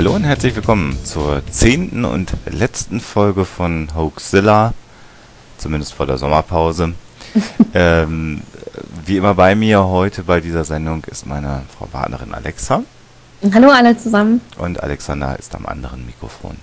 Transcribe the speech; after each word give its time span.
Hallo 0.00 0.14
und 0.14 0.24
herzlich 0.24 0.56
willkommen 0.56 0.96
zur 1.04 1.42
zehnten 1.50 2.06
und 2.06 2.32
letzten 2.46 3.00
Folge 3.00 3.44
von 3.44 3.88
Hoaxilla, 3.94 4.72
zumindest 5.58 5.92
vor 5.92 6.06
der 6.06 6.16
Sommerpause. 6.16 6.94
ähm, 7.74 8.40
wie 9.04 9.18
immer 9.18 9.34
bei 9.34 9.54
mir 9.54 9.84
heute 9.84 10.22
bei 10.22 10.40
dieser 10.40 10.64
Sendung 10.64 11.04
ist 11.04 11.26
meine 11.26 11.64
Frau 11.76 11.84
Partnerin 11.84 12.32
Alexa. 12.32 12.82
Hallo 13.52 13.68
alle 13.68 13.94
zusammen. 13.94 14.40
Und 14.56 14.82
Alexander 14.82 15.38
ist 15.38 15.54
am 15.54 15.66
anderen 15.66 16.06
Mikrofon. 16.06 16.56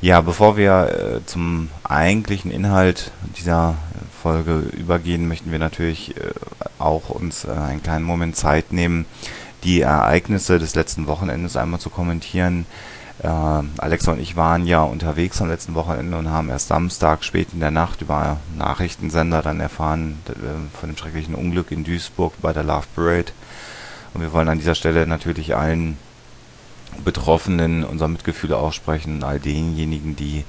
Ja, 0.00 0.22
bevor 0.22 0.56
wir 0.56 1.20
äh, 1.20 1.26
zum 1.26 1.68
eigentlichen 1.84 2.50
Inhalt 2.50 3.10
dieser 3.38 3.74
Folge 4.22 4.60
übergehen, 4.78 5.28
möchten 5.28 5.52
wir 5.52 5.58
natürlich 5.58 6.16
äh, 6.16 6.30
auch 6.78 7.10
uns 7.10 7.44
äh, 7.44 7.50
einen 7.50 7.82
kleinen 7.82 8.06
Moment 8.06 8.34
Zeit 8.34 8.72
nehmen, 8.72 9.04
die 9.64 9.80
Ereignisse 9.80 10.58
des 10.58 10.74
letzten 10.74 11.06
Wochenendes 11.06 11.56
einmal 11.56 11.80
zu 11.80 11.90
kommentieren. 11.90 12.66
Äh, 13.22 13.28
Alexa 13.28 14.12
und 14.12 14.20
ich 14.20 14.36
waren 14.36 14.66
ja 14.66 14.82
unterwegs 14.82 15.42
am 15.42 15.48
letzten 15.48 15.74
Wochenende 15.74 16.16
und 16.16 16.30
haben 16.30 16.48
erst 16.48 16.68
Samstag 16.68 17.22
spät 17.24 17.48
in 17.52 17.60
der 17.60 17.70
Nacht 17.70 18.00
über 18.00 18.38
Nachrichtensender 18.56 19.42
dann 19.42 19.60
erfahren 19.60 20.18
äh, 20.28 20.78
von 20.78 20.90
dem 20.90 20.96
schrecklichen 20.96 21.34
Unglück 21.34 21.70
in 21.70 21.84
Duisburg 21.84 22.32
bei 22.40 22.52
der 22.52 22.62
Love 22.62 22.86
Parade. 22.94 23.32
Und 24.14 24.22
wir 24.22 24.32
wollen 24.32 24.48
an 24.48 24.58
dieser 24.58 24.74
Stelle 24.74 25.06
natürlich 25.06 25.54
allen 25.54 25.98
Betroffenen 27.04 27.84
unser 27.84 28.08
Mitgefühl 28.08 28.52
aussprechen, 28.52 29.22
all 29.22 29.38
denjenigen, 29.38 30.16
die 30.16 30.44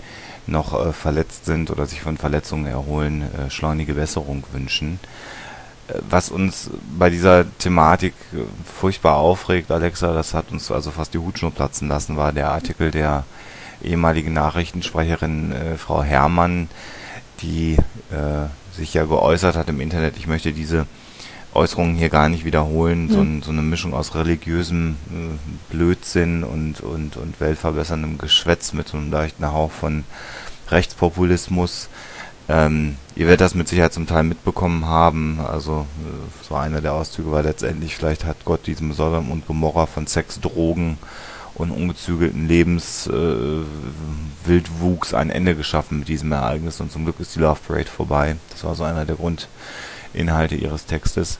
noch 0.47 0.73
äh, 0.73 0.93
verletzt 0.93 1.45
sind 1.45 1.71
oder 1.71 1.85
sich 1.85 2.01
von 2.01 2.17
Verletzungen 2.17 2.65
erholen, 2.65 3.21
äh, 3.21 3.49
schleunige 3.49 3.93
Besserung 3.93 4.43
wünschen. 4.51 4.99
Was 6.09 6.29
uns 6.29 6.69
bei 6.97 7.09
dieser 7.09 7.45
Thematik 7.57 8.13
äh, 8.33 8.37
furchtbar 8.79 9.17
aufregt, 9.17 9.71
Alexa, 9.71 10.13
das 10.13 10.33
hat 10.33 10.51
uns 10.51 10.71
also 10.71 10.91
fast 10.91 11.13
die 11.13 11.17
Hutschnur 11.17 11.51
platzen 11.51 11.87
lassen, 11.87 12.17
war 12.17 12.31
der 12.31 12.51
Artikel 12.51 12.91
der 12.91 13.25
ehemaligen 13.83 14.33
Nachrichtensprecherin 14.33 15.51
äh, 15.51 15.77
Frau 15.77 16.03
Herrmann, 16.03 16.69
die 17.41 17.77
äh, 18.11 18.75
sich 18.75 18.93
ja 18.93 19.05
geäußert 19.05 19.55
hat 19.55 19.69
im 19.69 19.81
Internet, 19.81 20.17
ich 20.17 20.27
möchte 20.27 20.53
diese 20.53 20.85
Äußerungen 21.53 21.95
hier 21.95 22.09
gar 22.09 22.29
nicht 22.29 22.45
wiederholen, 22.45 23.09
so, 23.09 23.19
ein, 23.19 23.41
so, 23.41 23.51
eine 23.51 23.61
Mischung 23.61 23.93
aus 23.93 24.15
religiösem 24.15 24.95
äh, 25.09 25.73
Blödsinn 25.73 26.43
und, 26.43 26.79
und, 26.79 27.17
und 27.17 27.41
weltverbesserndem 27.41 28.17
Geschwätz 28.17 28.71
mit 28.71 28.87
so 28.87 28.97
einem 28.97 29.11
leichten 29.11 29.51
Hauch 29.51 29.71
von 29.71 30.05
Rechtspopulismus. 30.69 31.89
Ähm, 32.49 32.97
ihr 33.15 33.27
werdet 33.27 33.41
das 33.41 33.55
mit 33.55 33.67
Sicherheit 33.67 33.93
zum 33.93 34.07
Teil 34.07 34.23
mitbekommen 34.23 34.85
haben. 34.85 35.39
Also 35.39 35.85
äh, 35.99 36.47
so 36.47 36.55
einer 36.55 36.81
der 36.81 36.93
Auszüge 36.93 37.31
war 37.31 37.43
letztendlich, 37.43 37.95
vielleicht 37.95 38.25
hat 38.25 38.45
Gott 38.45 38.67
diesem 38.67 38.93
Sodom 38.93 39.31
und 39.31 39.47
Gomorra 39.47 39.85
von 39.85 40.07
Sex, 40.07 40.39
Drogen 40.39 40.97
und 41.53 41.71
ungezügelten 41.71 42.47
Lebenswildwuchs 42.47 45.13
äh, 45.13 45.15
ein 45.15 45.29
Ende 45.29 45.55
geschaffen 45.55 45.99
mit 45.99 46.07
diesem 46.07 46.31
Ereignis 46.31 46.81
und 46.81 46.91
zum 46.91 47.03
Glück 47.03 47.19
ist 47.19 47.35
die 47.35 47.39
Love 47.39 47.59
Parade 47.67 47.89
vorbei. 47.89 48.37
Das 48.49 48.63
war 48.63 48.75
so 48.75 48.83
einer 48.83 49.05
der 49.05 49.15
Grundinhalte 49.15 50.55
ihres 50.55 50.85
Textes. 50.85 51.39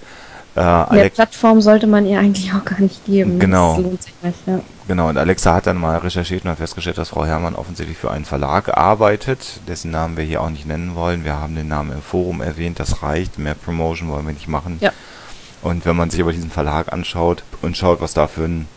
Äh, 0.55 0.59
Eine 0.59 1.09
Plattform 1.09 1.61
sollte 1.61 1.88
man 1.88 2.05
ihr 2.05 2.19
eigentlich 2.19 2.52
auch 2.53 2.66
gar 2.66 2.81
nicht 2.81 3.05
geben. 3.05 3.39
Genau. 3.39 3.77
Nicht, 3.77 4.13
ja. 4.45 4.59
Genau, 4.88 5.07
und 5.07 5.17
Alexa 5.17 5.53
hat 5.53 5.67
dann 5.67 5.78
mal 5.78 5.97
recherchiert 5.97 6.44
und 6.44 6.51
hat 6.51 6.57
festgestellt, 6.57 6.97
dass 6.97 7.09
Frau 7.09 7.25
Herrmann 7.25 7.56
offensichtlich 7.56 7.97
für 7.97 8.12
einen 8.12 8.25
Verlag 8.25 8.75
arbeitet, 8.78 9.61
dessen 9.67 9.91
Namen 9.91 10.17
wir 10.17 10.25
hier 10.25 10.41
auch 10.41 10.50
nicht 10.50 10.66
nennen 10.66 10.95
wollen. 10.95 11.23
Wir 11.23 11.40
haben 11.40 11.56
den 11.56 11.69
Namen 11.69 11.94
im 11.94 12.01
Forum 12.01 12.41
erwähnt, 12.41 12.79
das 12.79 13.01
reicht. 13.01 13.40
Mehr 13.40 13.53
Promotion 13.53 14.09
wollen 14.09 14.25
wir 14.25 14.34
nicht 14.34 14.50
machen. 14.50 14.78
Ja. 14.81 14.91
Und 15.61 15.85
wenn 15.85 15.95
man 15.95 16.09
sich 16.09 16.19
aber 16.22 16.34
diesen 16.34 16.51
Verlag 16.51 16.91
anschaut 16.91 17.44
und 17.61 17.78
schaut, 17.78 18.01
was 18.01 18.13
da 18.13 18.28
für 18.28 18.44
ein 18.44 18.67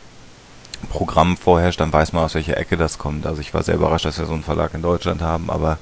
Programm 0.90 1.36
vorherrscht, 1.36 1.80
dann 1.80 1.92
weiß 1.92 2.12
man, 2.12 2.24
aus 2.24 2.34
welcher 2.34 2.56
Ecke 2.56 2.76
das 2.76 2.98
kommt. 2.98 3.26
Also 3.26 3.40
ich 3.40 3.52
war 3.54 3.62
sehr 3.62 3.74
überrascht, 3.74 4.04
dass 4.04 4.18
wir 4.18 4.26
so 4.26 4.34
einen 4.34 4.44
Verlag 4.44 4.74
in 4.74 4.82
Deutschland 4.82 5.22
haben, 5.22 5.50
aber 5.50 5.78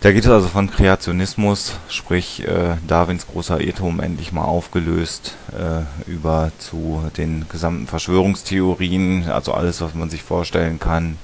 da 0.00 0.12
geht 0.12 0.24
es 0.24 0.30
also 0.30 0.48
von 0.48 0.70
Kreationismus, 0.70 1.78
sprich 1.88 2.46
äh, 2.46 2.76
Darwins 2.86 3.26
großer 3.26 3.60
Irrtum 3.60 4.00
endlich 4.00 4.32
mal 4.32 4.44
aufgelöst, 4.44 5.36
äh, 5.52 6.10
über 6.10 6.52
zu 6.58 7.10
den 7.16 7.46
gesamten 7.48 7.86
Verschwörungstheorien, 7.86 9.30
also 9.30 9.52
alles, 9.52 9.80
was 9.80 9.94
man 9.94 10.10
sich 10.10 10.22
vorstellen 10.22 10.78
kann. 10.78 11.16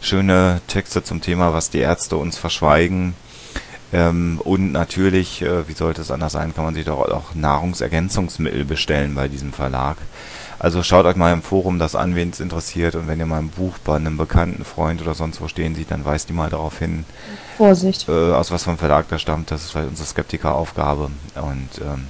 Schöne 0.00 0.60
Texte 0.66 1.02
zum 1.02 1.20
Thema, 1.20 1.52
was 1.52 1.70
die 1.70 1.78
Ärzte 1.78 2.16
uns 2.16 2.38
verschweigen. 2.38 3.14
Ähm, 3.92 4.40
und 4.42 4.72
natürlich, 4.72 5.42
äh, 5.42 5.68
wie 5.68 5.74
sollte 5.74 6.00
es 6.02 6.10
anders 6.10 6.32
sein, 6.32 6.54
kann 6.54 6.64
man 6.64 6.74
sich 6.74 6.84
doch 6.84 6.98
auch 6.98 7.34
Nahrungsergänzungsmittel 7.34 8.64
bestellen 8.64 9.14
bei 9.14 9.28
diesem 9.28 9.52
Verlag. 9.52 9.98
Also 10.64 10.82
schaut 10.82 11.04
euch 11.04 11.16
mal 11.16 11.30
im 11.30 11.42
Forum 11.42 11.78
das 11.78 11.94
an, 11.94 12.16
wen 12.16 12.30
es 12.30 12.40
interessiert. 12.40 12.94
Und 12.94 13.06
wenn 13.06 13.18
ihr 13.18 13.26
mal 13.26 13.38
ein 13.38 13.50
Buch 13.50 13.76
bei 13.84 13.96
einem 13.96 14.16
bekannten 14.16 14.64
Freund 14.64 15.02
oder 15.02 15.12
sonst 15.12 15.42
wo 15.42 15.46
stehen 15.46 15.74
sieht, 15.74 15.90
dann 15.90 16.06
weist 16.06 16.30
die 16.30 16.32
mal 16.32 16.48
darauf 16.48 16.78
hin. 16.78 17.04
Vorsicht. 17.58 18.08
Äh, 18.08 18.32
aus 18.32 18.50
was 18.50 18.62
vom 18.64 18.78
Verlag 18.78 19.06
da 19.10 19.18
stammt. 19.18 19.50
Das 19.50 19.62
ist 19.62 19.72
vielleicht 19.72 19.90
unsere 19.90 20.08
Skeptikeraufgabe. 20.08 21.10
Und 21.34 21.68
ähm, 21.82 22.08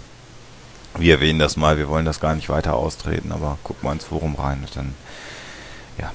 wir 0.96 1.14
erwähnen 1.14 1.40
das 1.40 1.56
mal. 1.56 1.78
Wir 1.78 1.88
wollen 1.88 2.04
das 2.04 2.20
gar 2.20 2.36
nicht 2.36 2.48
weiter 2.48 2.76
austreten, 2.76 3.32
aber 3.32 3.58
guckt 3.64 3.82
mal 3.82 3.92
ins 3.92 4.04
Forum 4.04 4.36
rein. 4.36 4.60
Und 4.60 4.76
dann, 4.76 4.94
ja, 5.98 6.12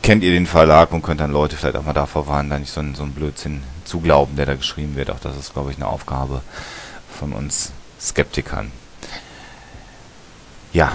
kennt 0.00 0.22
ihr 0.22 0.32
den 0.32 0.46
Verlag 0.46 0.90
und 0.92 1.02
könnt 1.02 1.20
dann 1.20 1.32
Leute 1.32 1.58
vielleicht 1.58 1.76
auch 1.76 1.84
mal 1.84 1.92
davor 1.92 2.26
warnen, 2.26 2.48
da 2.48 2.58
nicht 2.58 2.72
so 2.72 2.80
ein, 2.80 2.94
so 2.94 3.02
ein 3.02 3.12
Blödsinn 3.12 3.62
zu 3.84 4.00
glauben, 4.00 4.36
der 4.36 4.46
da 4.46 4.54
geschrieben 4.54 4.96
wird. 4.96 5.10
Auch 5.10 5.20
das 5.20 5.36
ist, 5.36 5.52
glaube 5.52 5.70
ich, 5.70 5.76
eine 5.76 5.88
Aufgabe 5.88 6.40
von 7.10 7.34
uns 7.34 7.72
Skeptikern. 8.00 8.72
Ja, 10.72 10.92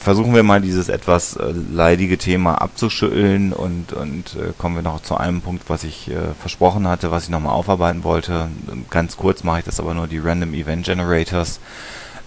versuchen 0.00 0.34
wir 0.34 0.42
mal 0.42 0.60
dieses 0.60 0.88
etwas 0.88 1.36
äh, 1.36 1.52
leidige 1.52 2.16
Thema 2.16 2.54
abzuschütteln 2.54 3.52
und, 3.52 3.92
und 3.92 4.34
äh, 4.34 4.52
kommen 4.56 4.74
wir 4.74 4.82
noch 4.82 5.02
zu 5.02 5.16
einem 5.16 5.42
Punkt, 5.42 5.68
was 5.68 5.84
ich 5.84 6.10
äh, 6.10 6.32
versprochen 6.40 6.88
hatte, 6.88 7.10
was 7.10 7.24
ich 7.24 7.28
nochmal 7.28 7.52
aufarbeiten 7.52 8.02
wollte. 8.02 8.48
Ganz 8.88 9.18
kurz 9.18 9.44
mache 9.44 9.58
ich 9.58 9.64
das 9.66 9.78
aber 9.78 9.92
nur, 9.92 10.06
die 10.06 10.18
Random 10.18 10.54
Event 10.54 10.86
Generators. 10.86 11.60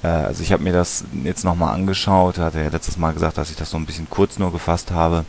Äh, 0.04 0.08
also 0.08 0.44
ich 0.44 0.54
habe 0.54 0.64
mir 0.64 0.72
das 0.72 1.04
jetzt 1.24 1.44
nochmal 1.44 1.74
angeschaut, 1.74 2.38
hatte 2.38 2.62
ja 2.62 2.70
letztes 2.70 2.98
Mal 2.98 3.14
gesagt, 3.14 3.40
dass 3.40 3.50
ich 3.50 3.56
das 3.56 3.72
so 3.72 3.78
ein 3.78 3.88
bisschen 3.88 4.08
kurz 4.10 4.38
nur 4.38 4.52
gefasst 4.52 4.92
habe. 4.92 5.26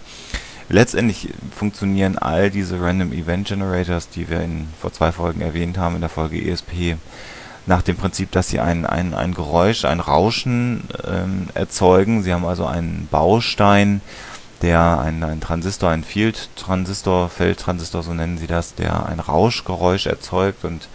Letztendlich 0.69 1.31
funktionieren 1.54 2.19
all 2.19 2.50
diese 2.50 2.81
Random 2.81 3.12
Event 3.12 3.49
Generators, 3.49 4.10
die 4.10 4.28
wir 4.28 4.41
in 4.41 4.69
vor 4.81 4.93
zwei 4.93 5.12
Folgen 5.12 5.41
erwähnt 5.41 5.78
haben, 5.78 5.94
in 5.94 6.00
der 6.03 6.10
Folge 6.10 6.41
ESP 6.41 6.97
nach 7.66 7.82
dem 7.82 7.97
Prinzip, 7.97 8.30
dass 8.30 8.48
sie 8.48 8.60
ein, 8.60 8.84
ein, 8.84 9.14
ein 9.14 9.34
Geräusch, 9.34 9.84
ein 9.84 10.00
Rauschen 10.00 10.84
ähm, 11.06 11.48
erzeugen. 11.54 12.22
Sie 12.22 12.32
haben 12.32 12.44
also 12.44 12.66
einen 12.66 13.08
Baustein, 13.10 14.00
der 14.62 15.00
ein, 15.00 15.22
ein 15.22 15.41
Transistor, 15.41 15.91
ein 15.91 16.04
Field-Transistor, 16.04 17.28
Feldtransistor, 17.28 18.03
so 18.03 18.12
nennen 18.12 18.38
sie 18.38 18.47
das, 18.47 18.74
der 18.74 19.06
ein 19.06 19.20
Rauschgeräusch 19.20 20.06
erzeugt. 20.06 20.64
Und 20.64 20.88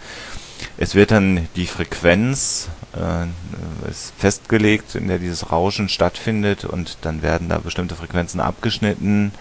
es 0.76 0.94
wird 0.94 1.10
dann 1.10 1.48
die 1.56 1.66
Frequenz 1.66 2.68
äh, 2.92 3.88
ist 3.90 4.12
festgelegt, 4.18 4.94
in 4.94 5.08
der 5.08 5.18
dieses 5.18 5.50
Rauschen 5.50 5.88
stattfindet. 5.88 6.64
Und 6.64 6.98
dann 7.02 7.22
werden 7.22 7.48
da 7.48 7.58
bestimmte 7.58 7.96
Frequenzen 7.96 8.40
abgeschnitten 8.40 9.32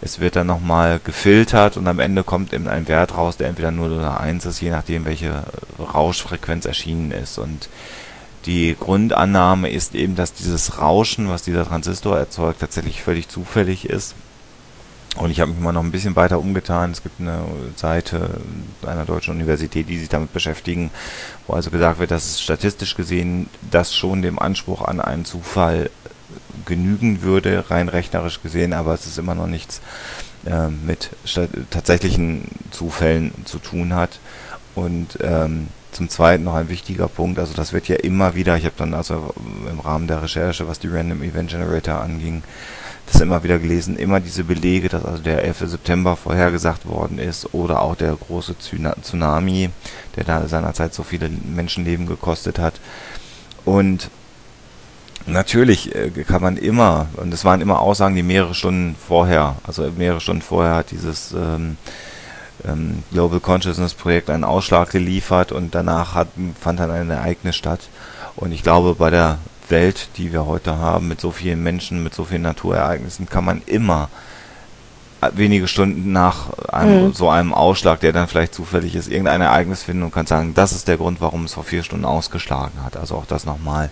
es 0.00 0.20
wird 0.20 0.36
dann 0.36 0.46
nochmal 0.46 1.00
gefiltert 1.02 1.76
und 1.76 1.86
am 1.86 1.98
Ende 1.98 2.22
kommt 2.22 2.52
eben 2.52 2.68
ein 2.68 2.88
Wert 2.88 3.16
raus, 3.16 3.36
der 3.36 3.48
entweder 3.48 3.70
0 3.70 3.92
oder 3.92 4.20
1 4.20 4.46
ist, 4.46 4.60
je 4.60 4.70
nachdem, 4.70 5.04
welche 5.04 5.44
Rauschfrequenz 5.78 6.66
erschienen 6.66 7.10
ist. 7.10 7.38
Und 7.38 7.68
die 8.46 8.76
Grundannahme 8.78 9.70
ist 9.70 9.94
eben, 9.94 10.14
dass 10.14 10.32
dieses 10.32 10.78
Rauschen, 10.78 11.28
was 11.28 11.42
dieser 11.42 11.66
Transistor 11.66 12.16
erzeugt, 12.16 12.60
tatsächlich 12.60 13.02
völlig 13.02 13.28
zufällig 13.28 13.88
ist. 13.88 14.14
Und 15.16 15.30
ich 15.30 15.40
habe 15.40 15.50
mich 15.50 15.60
mal 15.60 15.72
noch 15.72 15.82
ein 15.82 15.90
bisschen 15.90 16.14
weiter 16.14 16.38
umgetan. 16.38 16.92
Es 16.92 17.02
gibt 17.02 17.20
eine 17.20 17.42
Seite 17.74 18.40
einer 18.86 19.04
deutschen 19.04 19.34
Universität, 19.34 19.88
die 19.88 19.98
sich 19.98 20.08
damit 20.08 20.32
beschäftigen, 20.32 20.90
wo 21.46 21.54
also 21.54 21.70
gesagt 21.70 21.98
wird, 21.98 22.12
dass 22.12 22.40
statistisch 22.40 22.94
gesehen 22.94 23.48
das 23.70 23.94
schon 23.94 24.22
dem 24.22 24.38
Anspruch 24.38 24.82
an 24.82 25.00
einen 25.00 25.24
Zufall 25.24 25.90
genügen 26.66 27.22
würde, 27.22 27.64
rein 27.70 27.88
rechnerisch 27.88 28.42
gesehen, 28.42 28.72
aber 28.72 28.94
es 28.94 29.06
ist 29.06 29.18
immer 29.18 29.34
noch 29.34 29.46
nichts 29.46 29.80
äh, 30.46 30.68
mit 30.68 31.10
tatsächlichen 31.70 32.42
Zufällen 32.70 33.32
zu 33.44 33.58
tun 33.58 33.94
hat. 33.94 34.20
Und 34.74 35.18
ähm, 35.22 35.68
zum 35.92 36.08
Zweiten 36.08 36.44
noch 36.44 36.54
ein 36.54 36.68
wichtiger 36.68 37.08
Punkt, 37.08 37.38
also 37.38 37.54
das 37.54 37.72
wird 37.72 37.88
ja 37.88 37.96
immer 37.96 38.34
wieder, 38.34 38.56
ich 38.56 38.64
habe 38.64 38.74
dann 38.76 38.94
also 38.94 39.34
im 39.68 39.80
Rahmen 39.80 40.06
der 40.06 40.22
Recherche, 40.22 40.68
was 40.68 40.78
die 40.78 40.88
Random 40.88 41.22
Event 41.22 41.50
Generator 41.50 42.00
anging, 42.00 42.42
das 43.10 43.20
immer 43.22 43.42
wieder 43.42 43.58
gelesen, 43.58 43.96
immer 43.96 44.20
diese 44.20 44.44
Belege, 44.44 44.88
dass 44.88 45.04
also 45.04 45.22
der 45.22 45.42
11. 45.42 45.70
September 45.70 46.14
vorhergesagt 46.14 46.86
worden 46.86 47.18
ist 47.18 47.54
oder 47.54 47.80
auch 47.80 47.96
der 47.96 48.14
große 48.14 48.56
Tsunami, 48.58 49.70
der 50.16 50.24
da 50.24 50.46
seinerzeit 50.46 50.92
so 50.92 51.02
viele 51.02 51.28
Menschenleben 51.30 52.06
gekostet 52.06 52.58
hat. 52.58 52.74
Und 53.64 54.10
Natürlich 55.26 55.94
äh, 55.94 56.10
kann 56.24 56.40
man 56.42 56.56
immer, 56.56 57.06
und 57.16 57.32
es 57.34 57.44
waren 57.44 57.60
immer 57.60 57.80
Aussagen, 57.80 58.14
die 58.14 58.22
mehrere 58.22 58.54
Stunden 58.54 58.96
vorher, 58.96 59.56
also 59.64 59.90
mehrere 59.96 60.20
Stunden 60.20 60.42
vorher 60.42 60.76
hat 60.76 60.90
dieses 60.90 61.32
ähm, 61.32 61.76
ähm, 62.64 63.02
Global 63.12 63.40
Consciousness 63.40 63.94
Projekt 63.94 64.30
einen 64.30 64.44
Ausschlag 64.44 64.90
geliefert 64.90 65.52
und 65.52 65.74
danach 65.74 66.14
hat, 66.14 66.28
fand 66.60 66.80
dann 66.80 66.90
ein 66.90 67.10
Ereignis 67.10 67.56
statt. 67.56 67.80
Und 68.36 68.52
ich 68.52 68.62
glaube, 68.62 68.94
bei 68.94 69.10
der 69.10 69.38
Welt, 69.68 70.08
die 70.16 70.32
wir 70.32 70.46
heute 70.46 70.78
haben, 70.78 71.08
mit 71.08 71.20
so 71.20 71.30
vielen 71.30 71.62
Menschen, 71.62 72.02
mit 72.02 72.14
so 72.14 72.24
vielen 72.24 72.42
Naturereignissen, 72.42 73.28
kann 73.28 73.44
man 73.44 73.62
immer 73.66 74.08
wenige 75.32 75.66
Stunden 75.66 76.12
nach 76.12 76.50
einem, 76.68 77.08
mhm. 77.08 77.12
so 77.12 77.28
einem 77.28 77.52
Ausschlag, 77.52 78.00
der 78.00 78.12
dann 78.12 78.28
vielleicht 78.28 78.54
zufällig 78.54 78.94
ist, 78.94 79.08
irgendein 79.08 79.40
Ereignis 79.40 79.82
finden 79.82 80.04
und 80.04 80.12
kann 80.12 80.26
sagen, 80.26 80.54
das 80.54 80.72
ist 80.72 80.86
der 80.86 80.96
Grund, 80.96 81.20
warum 81.20 81.44
es 81.44 81.54
vor 81.54 81.64
vier 81.64 81.82
Stunden 81.82 82.04
ausgeschlagen 82.04 82.84
hat. 82.84 82.96
Also 82.96 83.16
auch 83.16 83.26
das 83.26 83.44
nochmal 83.44 83.90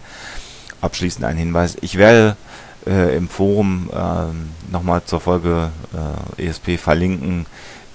abschließend 0.86 1.24
ein 1.24 1.36
Hinweis. 1.36 1.76
Ich 1.82 1.98
werde 1.98 2.36
äh, 2.86 3.16
im 3.16 3.28
Forum 3.28 3.90
äh, 3.92 4.72
nochmal 4.72 5.04
zur 5.04 5.20
Folge 5.20 5.70
äh, 6.38 6.46
ESP 6.46 6.78
verlinken, 6.78 7.46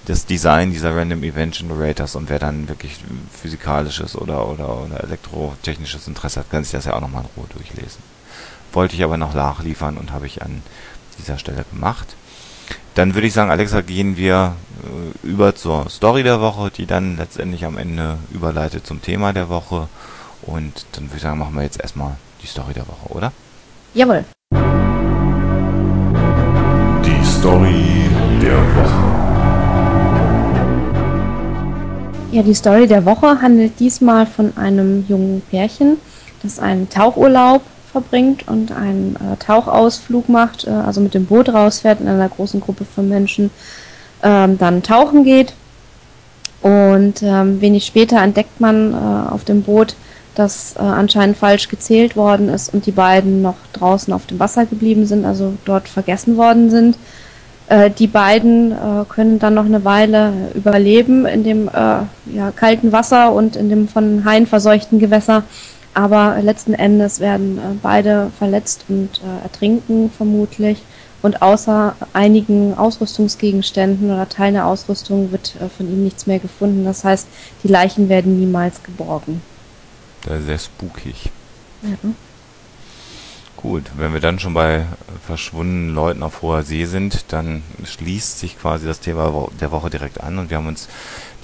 das 0.06 0.26
Design 0.26 0.72
dieser 0.72 0.94
Random 0.96 1.22
Event 1.22 1.54
Generators 1.56 2.16
und 2.16 2.28
wer 2.28 2.38
dann 2.38 2.68
wirklich 2.68 2.98
physikalisches 3.32 4.16
oder, 4.16 4.48
oder, 4.48 4.82
oder 4.82 5.02
elektrotechnisches 5.04 6.08
Interesse 6.08 6.40
hat, 6.40 6.50
kann 6.50 6.64
sich 6.64 6.72
das 6.72 6.86
ja 6.86 6.94
auch 6.94 7.00
nochmal 7.00 7.22
in 7.22 7.28
Ruhe 7.36 7.48
durchlesen. 7.54 8.02
Wollte 8.72 8.96
ich 8.96 9.04
aber 9.04 9.16
noch 9.16 9.34
nachliefern 9.34 9.96
und 9.96 10.12
habe 10.12 10.26
ich 10.26 10.42
an 10.42 10.62
dieser 11.18 11.38
Stelle 11.38 11.64
gemacht. 11.72 12.16
Dann 12.94 13.14
würde 13.14 13.26
ich 13.26 13.32
sagen, 13.32 13.50
Alexa, 13.50 13.80
gehen 13.80 14.16
wir 14.16 14.56
äh, 14.82 15.26
über 15.26 15.54
zur 15.54 15.88
Story 15.88 16.22
der 16.22 16.40
Woche, 16.40 16.70
die 16.70 16.86
dann 16.86 17.16
letztendlich 17.16 17.64
am 17.64 17.78
Ende 17.78 18.18
überleitet 18.32 18.86
zum 18.86 19.00
Thema 19.00 19.32
der 19.32 19.48
Woche. 19.48 19.88
Und 20.42 20.84
dann 20.92 21.04
würde 21.04 21.16
ich 21.16 21.22
sagen, 21.22 21.38
machen 21.38 21.54
wir 21.54 21.62
jetzt 21.62 21.80
erstmal 21.80 22.16
die 22.42 22.48
Story 22.48 22.72
der 22.74 22.86
Woche, 22.86 23.08
oder? 23.10 23.32
Jawohl. 23.94 24.24
Die 27.04 27.24
Story 27.24 28.10
der 28.42 28.58
Woche. 28.76 29.22
Ja, 32.32 32.42
die 32.42 32.54
Story 32.54 32.86
der 32.86 33.04
Woche 33.04 33.40
handelt 33.42 33.78
diesmal 33.78 34.26
von 34.26 34.56
einem 34.56 35.04
jungen 35.08 35.42
Pärchen, 35.50 35.98
das 36.42 36.58
einen 36.58 36.88
Tauchurlaub 36.88 37.62
verbringt 37.92 38.48
und 38.48 38.72
einen 38.72 39.16
äh, 39.16 39.36
Tauchausflug 39.36 40.28
macht, 40.28 40.66
äh, 40.66 40.70
also 40.70 41.00
mit 41.00 41.14
dem 41.14 41.26
Boot 41.26 41.50
rausfährt 41.50 42.00
in 42.00 42.08
einer 42.08 42.28
großen 42.28 42.60
Gruppe 42.60 42.86
von 42.86 43.08
Menschen, 43.08 43.50
ähm, 44.22 44.58
dann 44.58 44.82
tauchen 44.82 45.24
geht. 45.24 45.52
Und 46.62 47.22
ähm, 47.22 47.60
wenig 47.60 47.84
später 47.84 48.22
entdeckt 48.22 48.60
man 48.60 48.94
äh, 48.94 49.30
auf 49.30 49.44
dem 49.44 49.62
Boot, 49.62 49.94
dass 50.34 50.74
äh, 50.76 50.80
anscheinend 50.80 51.36
falsch 51.36 51.68
gezählt 51.68 52.16
worden 52.16 52.48
ist 52.48 52.72
und 52.72 52.86
die 52.86 52.92
beiden 52.92 53.42
noch 53.42 53.56
draußen 53.72 54.12
auf 54.12 54.26
dem 54.26 54.38
Wasser 54.38 54.66
geblieben 54.66 55.06
sind, 55.06 55.24
also 55.24 55.54
dort 55.64 55.88
vergessen 55.88 56.36
worden 56.36 56.70
sind. 56.70 56.96
Äh, 57.68 57.90
die 57.90 58.06
beiden 58.06 58.72
äh, 58.72 59.04
können 59.08 59.38
dann 59.38 59.54
noch 59.54 59.66
eine 59.66 59.84
Weile 59.84 60.32
überleben 60.54 61.26
in 61.26 61.44
dem 61.44 61.70
ja, 62.26 62.50
kalten 62.54 62.92
Wasser 62.92 63.32
und 63.32 63.56
in 63.56 63.68
dem 63.68 63.88
von 63.88 64.24
Haien 64.24 64.46
verseuchten 64.46 64.98
Gewässer 64.98 65.44
aber 65.94 66.40
letzten 66.40 66.74
Endes 66.74 67.20
werden 67.20 67.58
äh, 67.58 67.74
beide 67.82 68.30
verletzt 68.38 68.86
und 68.88 69.20
äh, 69.22 69.42
ertrinken 69.42 70.10
vermutlich. 70.10 70.82
Und 71.20 71.40
außer 71.40 71.94
einigen 72.12 72.74
Ausrüstungsgegenständen 72.76 74.10
oder 74.10 74.28
Teilen 74.28 74.54
der 74.54 74.66
Ausrüstung 74.66 75.30
wird 75.30 75.54
äh, 75.60 75.68
von 75.68 75.86
ihm 75.86 76.02
nichts 76.02 76.26
mehr 76.26 76.38
gefunden. 76.38 76.84
Das 76.84 77.04
heißt, 77.04 77.28
die 77.62 77.68
Leichen 77.68 78.08
werden 78.08 78.40
niemals 78.40 78.82
geborgen. 78.82 79.42
Das 80.24 80.40
ist 80.40 80.46
sehr 80.46 80.58
spukig. 80.58 81.30
Ja. 81.82 81.96
Gut, 83.56 83.84
wenn 83.96 84.12
wir 84.12 84.20
dann 84.20 84.40
schon 84.40 84.54
bei 84.54 84.86
verschwundenen 85.24 85.94
Leuten 85.94 86.22
auf 86.22 86.42
hoher 86.42 86.64
See 86.64 86.84
sind, 86.84 87.26
dann 87.28 87.62
schließt 87.84 88.40
sich 88.40 88.58
quasi 88.58 88.86
das 88.86 88.98
Thema 88.98 89.48
der 89.60 89.70
Woche 89.70 89.88
direkt 89.88 90.20
an 90.20 90.38
und 90.38 90.50
wir 90.50 90.56
haben 90.56 90.66
uns 90.66 90.88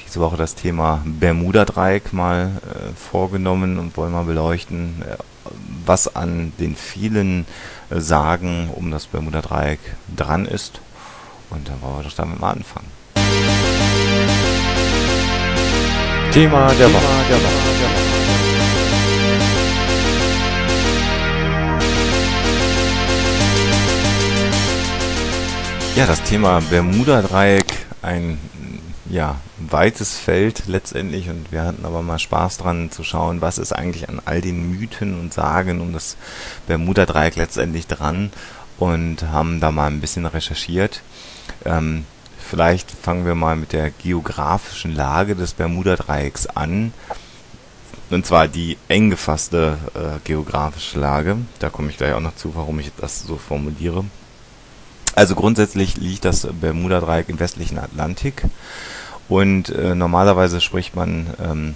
diese 0.04 0.20
Woche 0.20 0.36
das 0.36 0.54
Thema 0.54 1.02
Bermuda-Dreieck 1.04 2.12
mal 2.12 2.50
äh, 2.62 2.94
vorgenommen 2.96 3.78
und 3.78 3.96
wollen 3.96 4.12
mal 4.12 4.24
beleuchten, 4.24 5.02
äh, 5.02 5.16
was 5.84 6.16
an 6.16 6.52
den 6.58 6.74
vielen 6.76 7.46
äh, 7.90 8.00
Sagen 8.00 8.70
um 8.74 8.90
das 8.90 9.06
Bermuda-Dreieck 9.06 9.80
dran 10.16 10.46
ist. 10.46 10.80
Und 11.50 11.68
dann 11.68 11.80
wollen 11.82 11.98
wir 11.98 12.02
doch 12.04 12.16
damit 12.16 12.40
mal 12.40 12.52
anfangen. 12.52 12.88
Thema 16.32 16.72
der 16.74 16.92
Woche. 16.92 17.02
Der 17.28 17.36
Woche. 17.36 17.52
Der 17.80 17.88
Woche. 17.88 18.27
Ja, 25.98 26.06
das 26.06 26.22
Thema 26.22 26.60
Bermuda-Dreieck, 26.60 27.66
ein 28.02 28.38
ja, 29.10 29.34
weites 29.58 30.16
Feld 30.16 30.68
letztendlich 30.68 31.28
und 31.28 31.50
wir 31.50 31.64
hatten 31.64 31.84
aber 31.84 32.02
mal 32.02 32.20
Spaß 32.20 32.58
dran 32.58 32.92
zu 32.92 33.02
schauen, 33.02 33.40
was 33.40 33.58
ist 33.58 33.72
eigentlich 33.72 34.08
an 34.08 34.22
all 34.24 34.40
den 34.40 34.70
Mythen 34.70 35.18
und 35.18 35.34
Sagen 35.34 35.80
um 35.80 35.92
das 35.92 36.16
Bermuda-Dreieck 36.68 37.34
letztendlich 37.34 37.88
dran 37.88 38.30
und 38.78 39.24
haben 39.24 39.58
da 39.58 39.72
mal 39.72 39.88
ein 39.88 40.00
bisschen 40.00 40.24
recherchiert. 40.24 41.02
Ähm, 41.64 42.04
vielleicht 42.38 42.92
fangen 42.92 43.26
wir 43.26 43.34
mal 43.34 43.56
mit 43.56 43.72
der 43.72 43.90
geografischen 43.90 44.94
Lage 44.94 45.34
des 45.34 45.54
Bermuda-Dreiecks 45.54 46.46
an. 46.46 46.92
Und 48.10 48.24
zwar 48.24 48.46
die 48.46 48.78
eng 48.86 49.10
gefasste 49.10 49.78
äh, 49.94 50.20
geografische 50.22 51.00
Lage. 51.00 51.38
Da 51.58 51.70
komme 51.70 51.90
ich 51.90 51.96
gleich 51.96 52.12
auch 52.12 52.20
noch 52.20 52.36
zu, 52.36 52.54
warum 52.54 52.78
ich 52.78 52.92
das 52.96 53.24
so 53.24 53.36
formuliere. 53.36 54.04
Also 55.14 55.34
grundsätzlich 55.34 55.96
liegt 55.96 56.24
das 56.24 56.46
Bermuda-Dreieck 56.46 57.28
im 57.28 57.40
westlichen 57.40 57.78
Atlantik 57.78 58.44
und 59.28 59.68
äh, 59.68 59.94
normalerweise 59.94 60.60
spricht 60.60 60.96
man 60.96 61.26
ähm, 61.42 61.74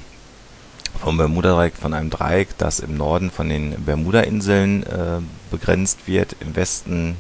vom 1.01 1.17
Bermuda-Dreieck 1.17 1.77
von 1.77 1.95
einem 1.95 2.11
Dreieck, 2.11 2.57
das 2.59 2.81
im 2.81 2.97
Norden 2.97 3.31
von 3.31 3.49
den 3.49 3.85
Bermuda-Inseln 3.85 4.85
äh, 4.85 5.21
begrenzt 5.51 6.07
wird. 6.07 6.37
Im 6.41 6.55
Westen 6.55 7.17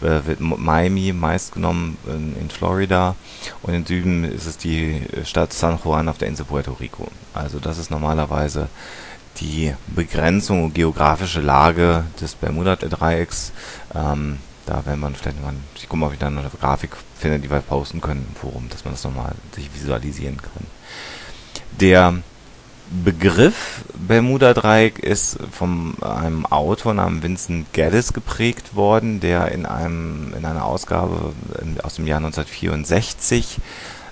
äh, 0.00 0.26
wird 0.26 0.40
Miami 0.40 1.12
meist 1.12 1.52
genommen 1.52 1.98
in, 2.06 2.36
in, 2.40 2.50
Florida 2.50 3.16
und 3.62 3.74
im 3.74 3.86
Süden 3.86 4.24
ist 4.24 4.46
es 4.46 4.58
die 4.58 5.02
Stadt 5.24 5.52
San 5.52 5.78
Juan 5.82 6.08
auf 6.08 6.18
der 6.18 6.28
Insel 6.28 6.46
Puerto 6.46 6.72
Rico. 6.72 7.08
Also 7.34 7.58
das 7.58 7.78
ist 7.78 7.90
normalerweise 7.90 8.68
die 9.40 9.74
Begrenzung 9.88 10.64
und 10.64 10.74
geografische 10.74 11.40
Lage 11.40 12.04
des 12.20 12.34
Bermuda-Dreiecks. 12.34 13.52
Ähm, 13.94 14.38
da 14.66 14.82
wenn 14.84 15.00
man 15.00 15.14
vielleicht 15.14 15.42
mal, 15.42 15.54
ich 15.74 15.88
gucke 15.88 15.96
mal, 15.96 16.06
ob 16.06 16.12
ich 16.12 16.18
dann 16.18 16.38
eine 16.38 16.50
Grafik 16.60 16.90
finde, 17.18 17.38
die 17.38 17.50
wir 17.50 17.60
posten 17.60 18.00
können 18.00 18.26
im 18.28 18.34
Forum, 18.36 18.68
dass 18.70 18.84
man 18.84 18.94
das 18.94 19.04
nochmal 19.04 19.34
sich 19.54 19.72
visualisieren 19.74 20.36
kann. 20.36 20.66
Der 21.80 22.14
Begriff 23.04 23.84
Bermuda-Dreieck 23.94 24.98
ist 24.98 25.38
von 25.50 25.94
einem 26.02 26.44
Autor 26.44 26.92
namens 26.92 27.22
Vincent 27.22 27.72
Gaddis 27.72 28.12
geprägt 28.12 28.76
worden, 28.76 29.20
der 29.20 29.50
in 29.50 29.64
einem 29.64 30.34
in 30.36 30.44
einer 30.44 30.66
Ausgabe 30.66 31.32
aus 31.82 31.94
dem 31.94 32.06
Jahr 32.06 32.18
1964 32.18 33.58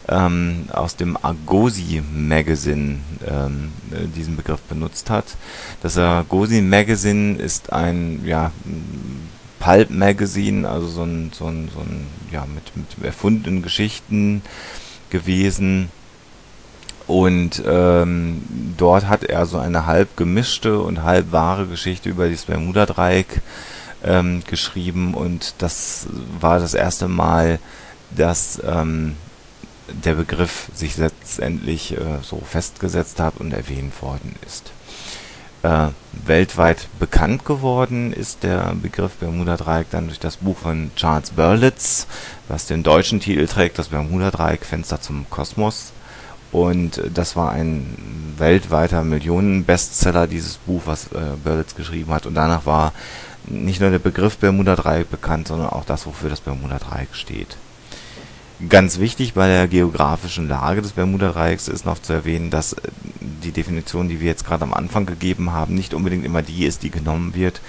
ähm, 0.09 0.65
aus 0.73 0.97
dem 0.97 1.19
Agosi 1.23 2.03
Magazine 2.11 3.01
ähm, 3.27 3.73
diesen 4.17 4.37
Begriff 4.37 4.61
benutzt 4.63 5.11
hat. 5.11 5.27
Das 5.83 5.99
Agosi 5.99 6.63
Magazine 6.63 7.37
ist 7.37 7.73
ein 7.73 8.23
ja 8.25 8.51
Pulp 9.61 9.91
Magazine, 9.91 10.69
also 10.69 10.89
so 10.89 11.03
ein, 11.05 11.31
so 11.33 11.47
ein, 11.47 11.71
so 11.73 11.81
ein 11.81 12.07
ja, 12.33 12.45
mit, 12.47 12.77
mit 12.77 13.05
erfundenen 13.05 13.63
Geschichten 13.63 14.43
gewesen. 15.11 15.91
Und 17.07 17.63
ähm, 17.67 18.43
dort 18.77 19.07
hat 19.07 19.25
er 19.25 19.45
so 19.47 19.59
eine 19.59 19.87
halb 19.87 20.17
gemischte 20.17 20.81
und 20.81 21.03
halb 21.03 21.31
wahre 21.31 21.67
Geschichte 21.67 22.09
über 22.09 22.29
das 22.29 22.47
Bermuda-Dreieck 22.47 23.43
ähm, 24.03 24.43
geschrieben. 24.47 25.15
Und 25.15 25.55
das 25.59 26.07
war 26.41 26.59
das 26.59 26.75
erste 26.75 27.09
Mal, 27.09 27.59
dass 28.17 28.61
ähm, 28.65 29.17
der 29.89 30.15
Begriff 30.15 30.71
sich 30.75 30.97
letztendlich 30.97 31.93
äh, 31.93 32.19
so 32.23 32.41
festgesetzt 32.41 33.21
hat 33.21 33.37
und 33.39 33.53
erwähnt 33.53 34.01
worden 34.03 34.37
ist. 34.47 34.73
Äh, 35.63 35.89
weltweit 36.25 36.89
bekannt 36.99 37.45
geworden 37.45 38.15
ist 38.15 38.45
der 38.45 38.75
Begriff 38.81 39.17
Bermuda-Dreieck 39.17 39.91
dann 39.91 40.07
durch 40.07 40.19
das 40.19 40.39
Buch 40.39 40.57
von 40.57 40.91
Charles 40.97 41.31
Berlitz, 41.31 42.07
was 42.49 42.67
den 42.67 42.83
deutschen 42.83 43.21
Titel 43.21 43.47
trägt, 43.47 43.79
das 43.79 43.89
Bermuda-Dreieck 43.89 44.65
Fenster 44.65 45.03
zum 45.03 45.29
Kosmos. 45.29 45.93
Und 46.51 47.03
das 47.13 47.37
war 47.37 47.53
ein 47.53 48.35
weltweiter 48.39 49.05
Millionen-Bestseller, 49.05 50.27
dieses 50.27 50.57
Buch, 50.57 50.83
was 50.87 51.13
äh, 51.13 51.37
Berlitz 51.45 51.75
geschrieben 51.75 52.13
hat. 52.13 52.27
Und 52.27 52.35
danach 52.35 52.65
war 52.65 52.93
nicht 53.47 53.81
nur 53.81 53.91
der 53.91 53.99
Begriff 53.99 54.39
Bermuda-Dreieck 54.39 55.11
bekannt, 55.11 55.49
sondern 55.49 55.69
auch 55.69 55.85
das, 55.85 56.07
wofür 56.07 56.31
das 56.31 56.41
Bermuda-Dreieck 56.41 57.15
steht. 57.15 57.57
Ganz 58.69 58.99
wichtig 58.99 59.33
bei 59.33 59.49
der 59.49 59.69
geografischen 59.69 60.47
Lage 60.47 60.83
des 60.83 60.93
Bermuda-Dreiecks 60.93 61.69
ist 61.69 61.87
noch 61.87 61.99
zu 61.99 62.13
erwähnen, 62.13 62.51
dass 62.51 62.75
äh, 62.75 62.81
die 63.21 63.53
Definition, 63.53 64.11
die 64.11 64.21
wir 64.21 64.27
jetzt 64.27 64.45
gerade 64.45 64.65
am 64.65 64.75
Anfang 64.75 65.07
gegeben 65.07 65.53
haben, 65.53 65.75
nicht 65.75 65.95
unbedingt 65.95 66.27
immer 66.27 66.43
die 66.43 66.67
ist, 66.67 66.83
die 66.83 66.91
genommen 66.91 67.35
wird. 67.35 67.63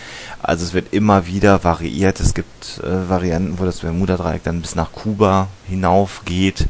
Also 0.43 0.65
es 0.65 0.73
wird 0.73 0.93
immer 0.93 1.27
wieder 1.27 1.63
variiert. 1.63 2.19
Es 2.19 2.33
gibt 2.33 2.81
äh, 2.83 3.09
Varianten, 3.09 3.57
wo 3.57 3.63
das 3.63 3.79
Bermuda-Dreieck 3.79 4.43
dann 4.43 4.59
bis 4.59 4.75
nach 4.75 4.91
Kuba 4.91 5.47
hinauf 5.69 6.23
geht, 6.25 6.67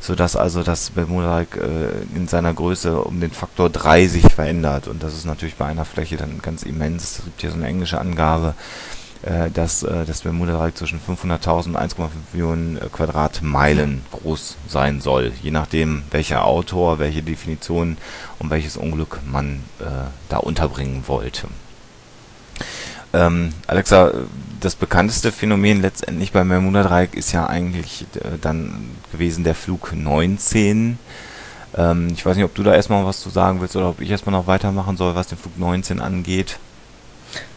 sodass 0.00 0.36
also 0.36 0.62
das 0.62 0.88
Bermuda-Dreieck 0.90 1.56
äh, 1.56 2.16
in 2.16 2.26
seiner 2.28 2.54
Größe 2.54 2.98
um 2.98 3.20
den 3.20 3.32
Faktor 3.32 3.68
3 3.68 4.06
sich 4.06 4.32
verändert. 4.32 4.88
Und 4.88 5.02
das 5.02 5.12
ist 5.12 5.26
natürlich 5.26 5.56
bei 5.56 5.66
einer 5.66 5.84
Fläche 5.84 6.16
dann 6.16 6.40
ganz 6.40 6.62
immens. 6.62 7.18
Es 7.18 7.24
gibt 7.24 7.42
hier 7.42 7.50
so 7.50 7.56
eine 7.56 7.66
englische 7.66 8.00
Angabe, 8.00 8.54
äh, 9.24 9.50
dass 9.50 9.82
äh, 9.82 10.04
das 10.04 10.20
Bermuda-Dreieck 10.20 10.76
zwischen 10.76 11.00
500.000 11.00 11.68
und 11.68 11.76
1,5 11.78 12.08
Millionen 12.32 12.76
äh, 12.76 12.88
Quadratmeilen 12.92 14.02
groß 14.12 14.56
sein 14.68 15.00
soll. 15.00 15.32
Je 15.42 15.50
nachdem, 15.50 16.02
welcher 16.10 16.44
Autor, 16.44 16.98
welche 16.98 17.22
Definition 17.22 17.96
und 18.38 18.50
welches 18.50 18.76
Unglück 18.76 19.20
man 19.24 19.62
äh, 19.80 19.84
da 20.28 20.36
unterbringen 20.36 21.04
wollte. 21.06 21.48
Ähm, 23.14 23.50
Alexa, 23.66 24.12
das 24.60 24.74
bekannteste 24.74 25.32
Phänomen 25.32 25.80
letztendlich 25.80 26.32
beim 26.32 26.48
Bermuda-Dreieck 26.48 27.14
ist 27.14 27.32
ja 27.32 27.46
eigentlich 27.46 28.06
äh, 28.16 28.38
dann 28.40 28.90
gewesen 29.10 29.44
der 29.44 29.54
Flug 29.54 29.94
19. 29.94 30.98
Ähm, 31.76 32.08
ich 32.12 32.26
weiß 32.26 32.36
nicht, 32.36 32.44
ob 32.44 32.54
du 32.54 32.62
da 32.62 32.74
erstmal 32.74 33.06
was 33.06 33.20
zu 33.20 33.30
sagen 33.30 33.60
willst 33.60 33.76
oder 33.76 33.88
ob 33.88 34.00
ich 34.00 34.10
erstmal 34.10 34.32
noch 34.32 34.46
weitermachen 34.46 34.96
soll, 34.96 35.14
was 35.14 35.28
den 35.28 35.38
Flug 35.38 35.58
19 35.58 36.00
angeht. 36.00 36.58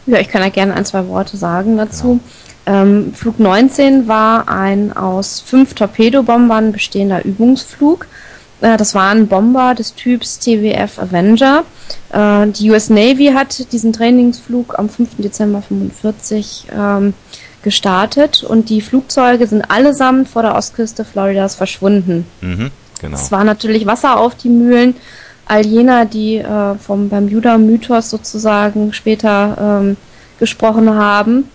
Ja, 0.05 0.19
ich 0.19 0.29
kann 0.29 0.41
ja 0.41 0.49
gerne 0.49 0.73
ein, 0.73 0.85
zwei 0.85 1.07
Worte 1.07 1.37
sagen 1.37 1.77
dazu. 1.77 2.19
Genau. 2.65 2.81
Ähm, 2.81 3.13
Flug 3.13 3.39
19 3.39 4.07
war 4.07 4.49
ein 4.49 4.95
aus 4.95 5.39
fünf 5.39 5.73
Torpedobombern 5.73 6.71
bestehender 6.71 7.23
Übungsflug. 7.23 8.07
Äh, 8.61 8.77
das 8.77 8.93
waren 8.95 9.27
Bomber 9.27 9.73
des 9.75 9.95
Typs 9.95 10.39
TWF 10.39 10.99
Avenger. 10.99 11.63
Äh, 12.11 12.47
die 12.47 12.69
US 12.69 12.89
Navy 12.89 13.31
hat 13.33 13.71
diesen 13.71 13.93
Trainingsflug 13.93 14.77
am 14.77 14.89
5. 14.89 15.17
Dezember 15.19 15.59
1945 15.59 16.67
ähm, 16.75 17.13
gestartet 17.63 18.43
und 18.43 18.69
die 18.69 18.81
Flugzeuge 18.81 19.47
sind 19.47 19.69
allesamt 19.69 20.29
vor 20.29 20.41
der 20.41 20.55
Ostküste 20.55 21.05
Floridas 21.05 21.55
verschwunden. 21.55 22.25
Mhm, 22.41 22.71
genau. 23.01 23.15
Es 23.15 23.31
war 23.31 23.43
natürlich 23.43 23.85
Wasser 23.85 24.19
auf 24.19 24.35
die 24.35 24.49
Mühlen. 24.49 24.95
All 25.47 25.65
jener, 25.65 26.05
die 26.05 26.37
äh, 26.37 26.75
vom 26.75 27.09
Bermuda-Mythos 27.09 28.09
sozusagen 28.09 28.93
später 28.93 29.81
ähm, 29.81 29.97
gesprochen 30.39 30.93
haben, 30.93 31.45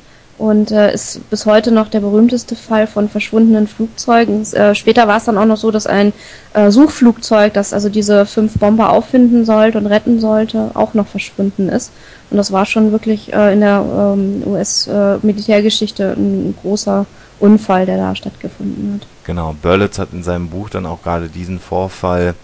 und 0.43 0.73
äh, 0.73 0.93
ist 0.93 1.31
bis 1.31 1.47
heute 1.47 1.71
noch 1.71 1.89
der 1.89 2.01
berühmteste 2.01 2.57
Fall 2.57 2.89
von 2.89 3.09
verschwundenen 3.09 3.69
Flugzeugen. 3.69 4.43
Äh, 4.55 4.75
später 4.75 5.07
war 5.07 5.19
es 5.19 5.25
dann 5.25 5.39
auch 5.39 5.45
noch 5.45 5.57
so, 5.57 5.71
dass 5.71 5.87
ein 5.87 6.13
äh, 6.55 6.73
Suchflugzeug, 6.73 7.55
das 7.55 7.73
also 7.73 7.89
diese 7.89 8.27
fünf 8.27 8.59
Bomber 8.59 8.91
auffinden 8.91 9.45
sollte 9.45 9.79
und 9.79 9.87
retten 9.87 10.19
sollte, 10.19 10.73
auch 10.75 10.95
noch 10.95 11.07
verschwunden 11.07 11.69
ist. 11.69 11.93
Und 12.31 12.39
das 12.39 12.51
war 12.51 12.67
schon 12.67 12.91
wirklich 12.91 13.33
äh, 13.33 13.53
in 13.53 13.61
der 13.61 13.85
ähm, 13.87 14.43
US-Militärgeschichte 14.45 16.17
äh, 16.17 16.21
ein 16.21 16.57
großer 16.61 17.07
Unfall, 17.39 17.87
der 17.87 17.99
da 17.99 18.17
stattgefunden 18.17 18.95
hat. 19.01 19.07
Genau, 19.25 19.55
Berlitz 19.63 20.01
hat 20.01 20.09
in 20.13 20.25
seinem 20.25 20.49
Buch 20.49 20.71
dann 20.71 20.87
auch 20.87 21.03
gerade 21.03 21.29
diesen 21.29 21.61
Vorfall 21.61 22.35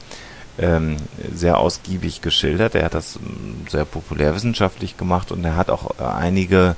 ähm, 0.58 0.96
sehr 1.34 1.58
ausgiebig 1.58 2.20
geschildert. 2.20 2.74
Er 2.74 2.84
hat 2.84 2.94
das 2.94 3.16
ähm, 3.16 3.66
sehr 3.68 3.84
populärwissenschaftlich 3.84 4.96
gemacht 4.96 5.32
und 5.32 5.44
er 5.44 5.56
hat 5.56 5.70
auch 5.70 5.92
äh, 5.98 6.04
einige 6.04 6.76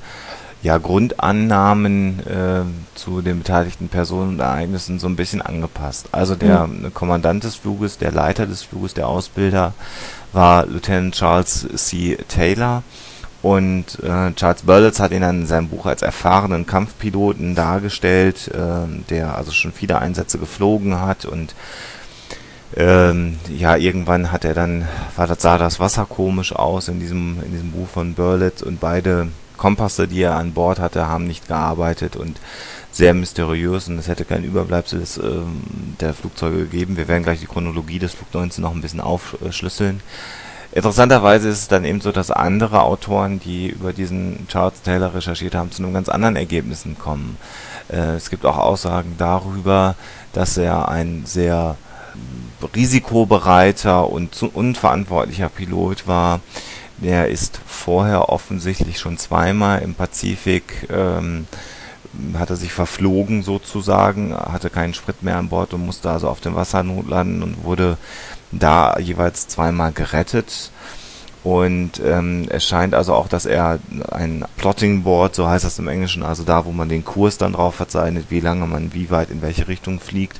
ja, 0.63 0.77
Grundannahmen 0.77 2.19
äh, 2.19 2.61
zu 2.95 3.21
den 3.21 3.39
beteiligten 3.39 3.89
Personen 3.89 4.35
und 4.35 4.39
Ereignissen 4.39 4.99
so 4.99 5.07
ein 5.07 5.15
bisschen 5.15 5.41
angepasst. 5.41 6.09
Also 6.11 6.35
der 6.35 6.67
mhm. 6.67 6.93
Kommandant 6.93 7.43
des 7.43 7.55
Fluges, 7.55 7.97
der 7.97 8.11
Leiter 8.11 8.45
des 8.45 8.61
Fluges, 8.61 8.93
der 8.93 9.07
Ausbilder 9.07 9.73
war 10.33 10.65
Lieutenant 10.67 11.15
Charles 11.15 11.67
C. 11.75 12.17
Taylor. 12.27 12.83
Und 13.41 13.97
äh, 14.03 14.33
Charles 14.35 14.61
Berlitz 14.61 14.99
hat 14.99 15.11
ihn 15.11 15.21
dann 15.21 15.41
in 15.41 15.47
seinem 15.47 15.69
Buch 15.69 15.87
als 15.87 16.03
erfahrenen 16.03 16.67
Kampfpiloten 16.67 17.55
dargestellt, 17.55 18.49
äh, 18.49 18.87
der 19.09 19.35
also 19.35 19.51
schon 19.51 19.73
viele 19.73 19.97
Einsätze 19.97 20.37
geflogen 20.37 21.01
hat 21.01 21.25
und 21.25 21.55
ähm, 22.75 23.37
ja, 23.49 23.75
irgendwann 23.75 24.31
hat 24.31 24.45
er 24.45 24.53
dann, 24.53 24.87
war 25.15 25.27
das, 25.27 25.41
sah 25.41 25.57
das 25.57 25.79
Wasser 25.79 26.05
komisch 26.05 26.53
aus 26.53 26.87
in 26.87 26.99
diesem, 26.99 27.41
in 27.43 27.51
diesem 27.51 27.71
Buch 27.71 27.87
von 27.87 28.13
Berlitz 28.13 28.61
und 28.61 28.79
beide 28.79 29.27
Kompasse, 29.57 30.07
die 30.07 30.21
er 30.21 30.35
an 30.35 30.53
Bord 30.53 30.79
hatte, 30.79 31.07
haben 31.07 31.27
nicht 31.27 31.47
gearbeitet 31.47 32.15
und 32.15 32.39
sehr 32.91 33.13
mysteriös 33.13 33.87
und 33.87 33.99
es 33.99 34.07
hätte 34.07 34.25
kein 34.25 34.43
Überbleibsel 34.43 34.99
des, 34.99 35.17
äh, 35.17 35.41
der 35.99 36.13
Flugzeuge 36.13 36.59
gegeben. 36.59 36.97
Wir 36.97 37.07
werden 37.07 37.23
gleich 37.23 37.39
die 37.39 37.45
Chronologie 37.45 37.99
des 37.99 38.13
Flug 38.13 38.33
19 38.33 38.61
noch 38.61 38.73
ein 38.73 38.81
bisschen 38.81 39.01
aufschlüsseln. 39.01 40.01
Interessanterweise 40.73 41.49
ist 41.49 41.59
es 41.59 41.67
dann 41.67 41.83
eben 41.83 41.99
so, 41.99 42.13
dass 42.13 42.31
andere 42.31 42.83
Autoren, 42.83 43.39
die 43.39 43.67
über 43.67 43.91
diesen 43.91 44.47
Charles 44.47 44.81
Taylor 44.81 45.13
recherchiert 45.13 45.53
haben, 45.53 45.71
zu 45.71 45.83
einem 45.83 45.93
ganz 45.93 46.07
anderen 46.07 46.37
Ergebnissen 46.37 46.97
kommen. 46.97 47.37
Äh, 47.89 48.15
es 48.15 48.29
gibt 48.29 48.45
auch 48.45 48.57
Aussagen 48.57 49.15
darüber, 49.17 49.95
dass 50.31 50.57
er 50.57 50.87
ein 50.87 51.23
sehr 51.25 51.75
risikobereiter 52.75 54.09
und 54.09 54.41
unverantwortlicher 54.43 55.49
Pilot 55.49 56.07
war, 56.07 56.39
der 56.97 57.29
ist 57.29 57.59
vorher 57.65 58.29
offensichtlich 58.29 58.99
schon 58.99 59.17
zweimal 59.17 59.81
im 59.81 59.95
Pazifik, 59.95 60.87
ähm, 60.91 61.47
hat 62.37 62.49
er 62.49 62.57
sich 62.57 62.73
verflogen 62.73 63.41
sozusagen, 63.41 64.35
hatte 64.35 64.69
keinen 64.69 64.93
Sprit 64.93 65.23
mehr 65.23 65.37
an 65.37 65.49
Bord 65.49 65.73
und 65.73 65.85
musste 65.85 66.11
also 66.11 66.27
auf 66.27 66.41
dem 66.41 66.55
Wasser 66.55 66.83
notlanden 66.83 67.41
und 67.41 67.63
wurde 67.63 67.97
da 68.51 68.97
jeweils 68.99 69.47
zweimal 69.47 69.91
gerettet. 69.91 70.71
Und 71.43 71.99
ähm, 72.05 72.45
es 72.49 72.67
scheint 72.67 72.93
also 72.93 73.15
auch, 73.15 73.27
dass 73.27 73.47
er 73.47 73.79
ein 74.11 74.45
Plotting 74.57 75.01
Board, 75.01 75.33
so 75.33 75.47
heißt 75.47 75.65
das 75.65 75.79
im 75.79 75.87
Englischen, 75.87 76.21
also 76.21 76.43
da, 76.43 76.65
wo 76.65 76.71
man 76.71 76.87
den 76.87 77.03
Kurs 77.03 77.37
dann 77.39 77.53
drauf 77.53 77.75
verzeichnet, 77.75 78.27
wie 78.29 78.41
lange 78.41 78.67
man 78.67 78.93
wie 78.93 79.09
weit 79.09 79.31
in 79.31 79.41
welche 79.41 79.67
Richtung 79.67 79.99
fliegt, 79.99 80.39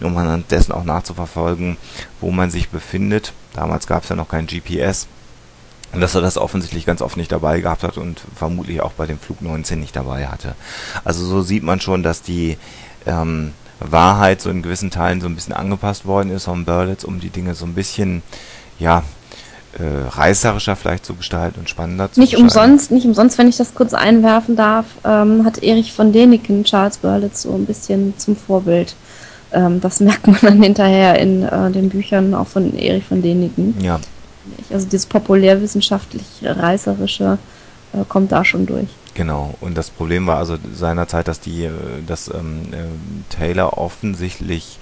um 0.00 0.12
man 0.12 0.44
dessen 0.50 0.72
auch 0.72 0.84
nachzuverfolgen, 0.84 1.76
wo 2.20 2.32
man 2.32 2.50
sich 2.50 2.68
befindet. 2.68 3.32
Damals 3.54 3.86
gab 3.86 4.02
es 4.02 4.08
ja 4.08 4.16
noch 4.16 4.28
kein 4.28 4.46
GPS. 4.46 5.06
Und 5.92 6.00
dass 6.00 6.14
er 6.14 6.20
das 6.20 6.38
offensichtlich 6.38 6.86
ganz 6.86 7.02
oft 7.02 7.16
nicht 7.16 7.32
dabei 7.32 7.60
gehabt 7.60 7.82
hat 7.82 7.96
und 7.96 8.22
vermutlich 8.36 8.80
auch 8.80 8.92
bei 8.92 9.06
dem 9.06 9.18
Flug 9.18 9.42
19 9.42 9.78
nicht 9.78 9.94
dabei 9.96 10.28
hatte. 10.28 10.54
Also 11.04 11.24
so 11.24 11.42
sieht 11.42 11.64
man 11.64 11.80
schon, 11.80 12.04
dass 12.04 12.22
die 12.22 12.58
ähm, 13.06 13.52
Wahrheit 13.80 14.40
so 14.40 14.50
in 14.50 14.62
gewissen 14.62 14.90
Teilen 14.90 15.20
so 15.20 15.26
ein 15.26 15.34
bisschen 15.34 15.52
angepasst 15.52 16.06
worden 16.06 16.30
ist 16.30 16.44
von 16.44 16.64
Berlitz, 16.64 17.02
um 17.02 17.18
die 17.18 17.30
Dinge 17.30 17.54
so 17.54 17.64
ein 17.66 17.74
bisschen, 17.74 18.22
ja, 18.78 19.02
äh, 19.78 20.08
reißerischer 20.08 20.76
vielleicht 20.76 21.06
zu 21.06 21.14
gestalten 21.14 21.60
und 21.60 21.68
spannender 21.68 22.10
zu 22.10 22.20
nicht 22.20 22.32
gestalten. 22.32 22.44
Umsonst, 22.44 22.90
nicht 22.90 23.06
umsonst, 23.06 23.38
wenn 23.38 23.48
ich 23.48 23.56
das 23.56 23.74
kurz 23.74 23.94
einwerfen 23.94 24.56
darf, 24.56 24.86
ähm, 25.04 25.44
hat 25.44 25.62
Erich 25.62 25.92
von 25.92 26.12
Däniken 26.12 26.64
Charles 26.64 26.98
Berlitz 26.98 27.42
so 27.42 27.54
ein 27.54 27.66
bisschen 27.66 28.14
zum 28.18 28.36
Vorbild. 28.36 28.96
Ähm, 29.52 29.80
das 29.80 30.00
merkt 30.00 30.26
man 30.26 30.38
dann 30.40 30.62
hinterher 30.62 31.18
in 31.18 31.42
äh, 31.42 31.70
den 31.70 31.88
Büchern 31.88 32.34
auch 32.34 32.48
von 32.48 32.76
Erich 32.76 33.04
von 33.04 33.22
Däniken. 33.22 33.74
Ja. 33.80 34.00
Also 34.70 34.86
dieses 34.86 35.06
populärwissenschaftlich 35.06 36.24
reißerische 36.42 37.38
äh, 37.92 38.04
kommt 38.08 38.32
da 38.32 38.44
schon 38.44 38.66
durch. 38.66 38.88
Genau. 39.14 39.54
Und 39.60 39.76
das 39.76 39.90
Problem 39.90 40.26
war 40.26 40.38
also 40.38 40.56
seinerzeit, 40.74 41.28
dass 41.28 41.40
die, 41.40 41.64
äh, 41.64 41.70
dass 42.06 42.28
ähm, 42.28 42.62
äh, 42.72 43.34
Taylor 43.34 43.78
offensichtlich 43.78 44.78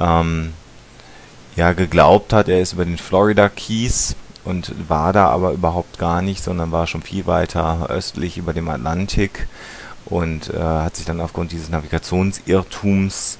ähm, 0.00 0.52
ja 1.56 1.72
geglaubt 1.72 2.32
hat, 2.32 2.48
er 2.48 2.60
ist 2.60 2.72
über 2.72 2.84
den 2.84 2.98
Florida 2.98 3.48
Keys 3.48 4.16
und 4.44 4.72
war 4.88 5.12
da 5.12 5.28
aber 5.28 5.52
überhaupt 5.52 5.98
gar 5.98 6.22
nicht, 6.22 6.42
sondern 6.42 6.72
war 6.72 6.86
schon 6.86 7.02
viel 7.02 7.26
weiter 7.26 7.86
östlich 7.88 8.36
über 8.36 8.52
dem 8.52 8.68
Atlantik 8.68 9.48
und 10.04 10.52
äh, 10.52 10.58
hat 10.58 10.96
sich 10.96 11.06
dann 11.06 11.20
aufgrund 11.20 11.52
dieses 11.52 11.70
Navigationsirrtums 11.70 13.38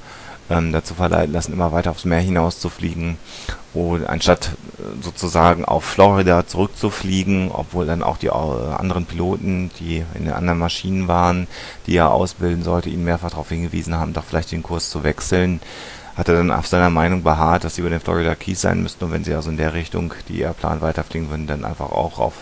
ähm, 0.50 0.72
dazu 0.72 0.94
verleiten 0.94 1.32
lassen, 1.32 1.52
immer 1.52 1.72
weiter 1.72 1.90
aufs 1.90 2.04
Meer 2.04 2.20
hinaus 2.20 2.58
zu 2.58 2.68
fliegen. 2.68 3.18
Und 3.72 4.06
anstatt 4.06 4.52
äh, 4.78 5.02
sozusagen 5.02 5.64
auf 5.64 5.84
Florida 5.84 6.46
zurückzufliegen, 6.46 7.50
obwohl 7.50 7.86
dann 7.86 8.02
auch 8.02 8.16
die 8.16 8.28
äh, 8.28 8.30
anderen 8.30 9.06
Piloten, 9.06 9.70
die 9.80 10.04
in 10.14 10.24
den 10.24 10.34
anderen 10.34 10.58
Maschinen 10.58 11.08
waren, 11.08 11.46
die 11.86 11.96
er 11.96 12.12
ausbilden 12.12 12.62
sollte, 12.62 12.90
ihn 12.90 13.04
mehrfach 13.04 13.30
darauf 13.30 13.48
hingewiesen 13.48 13.96
haben, 13.96 14.12
doch 14.12 14.24
vielleicht 14.24 14.52
den 14.52 14.62
Kurs 14.62 14.90
zu 14.90 15.02
wechseln, 15.02 15.60
hat 16.16 16.28
er 16.28 16.34
dann 16.34 16.50
auf 16.50 16.66
seiner 16.66 16.90
Meinung 16.90 17.22
beharrt, 17.22 17.64
dass 17.64 17.74
sie 17.74 17.80
über 17.80 17.90
den 17.90 18.00
Florida 18.00 18.34
Keys 18.34 18.60
sein 18.60 18.82
müssten 18.82 19.04
und 19.04 19.12
wenn 19.12 19.24
sie 19.24 19.34
also 19.34 19.50
in 19.50 19.56
der 19.56 19.74
Richtung, 19.74 20.14
die 20.28 20.42
er 20.42 20.54
plant, 20.54 20.80
weiterfliegen 20.80 21.30
würden, 21.30 21.46
dann 21.46 21.64
einfach 21.64 21.90
auch 21.90 22.18
auf 22.18 22.34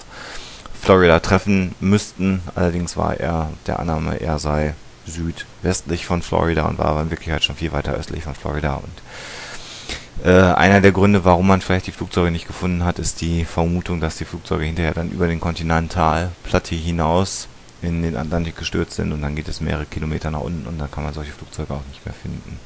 Florida 0.80 1.20
treffen 1.20 1.74
müssten. 1.80 2.42
Allerdings 2.54 2.96
war 2.96 3.18
er 3.18 3.50
der 3.66 3.78
Annahme, 3.78 4.20
er 4.20 4.38
sei 4.38 4.74
südwestlich 5.06 6.06
von 6.06 6.22
Florida 6.22 6.66
und 6.66 6.78
war 6.78 6.86
aber 6.86 7.02
in 7.02 7.10
Wirklichkeit 7.10 7.44
schon 7.44 7.56
viel 7.56 7.72
weiter 7.72 7.94
östlich 7.94 8.24
von 8.24 8.34
Florida. 8.34 8.74
Und 8.74 10.26
äh, 10.28 10.52
einer 10.54 10.80
der 10.80 10.92
Gründe, 10.92 11.24
warum 11.24 11.46
man 11.46 11.60
vielleicht 11.60 11.86
die 11.86 11.92
Flugzeuge 11.92 12.30
nicht 12.30 12.46
gefunden 12.46 12.84
hat, 12.84 12.98
ist 12.98 13.20
die 13.20 13.44
Vermutung, 13.44 14.00
dass 14.00 14.16
die 14.16 14.24
Flugzeuge 14.24 14.64
hinterher 14.64 14.94
dann 14.94 15.10
über 15.10 15.26
den 15.26 15.40
Kontinentalplatte 15.40 16.74
hinaus 16.74 17.48
in 17.80 18.02
den 18.02 18.16
Atlantik 18.16 18.56
gestürzt 18.56 18.94
sind 18.94 19.12
und 19.12 19.22
dann 19.22 19.34
geht 19.34 19.48
es 19.48 19.60
mehrere 19.60 19.86
Kilometer 19.86 20.30
nach 20.30 20.40
unten 20.40 20.66
und 20.66 20.78
dann 20.78 20.90
kann 20.90 21.02
man 21.02 21.14
solche 21.14 21.32
Flugzeuge 21.32 21.74
auch 21.74 21.84
nicht 21.90 22.04
mehr 22.06 22.14
finden. 22.14 22.60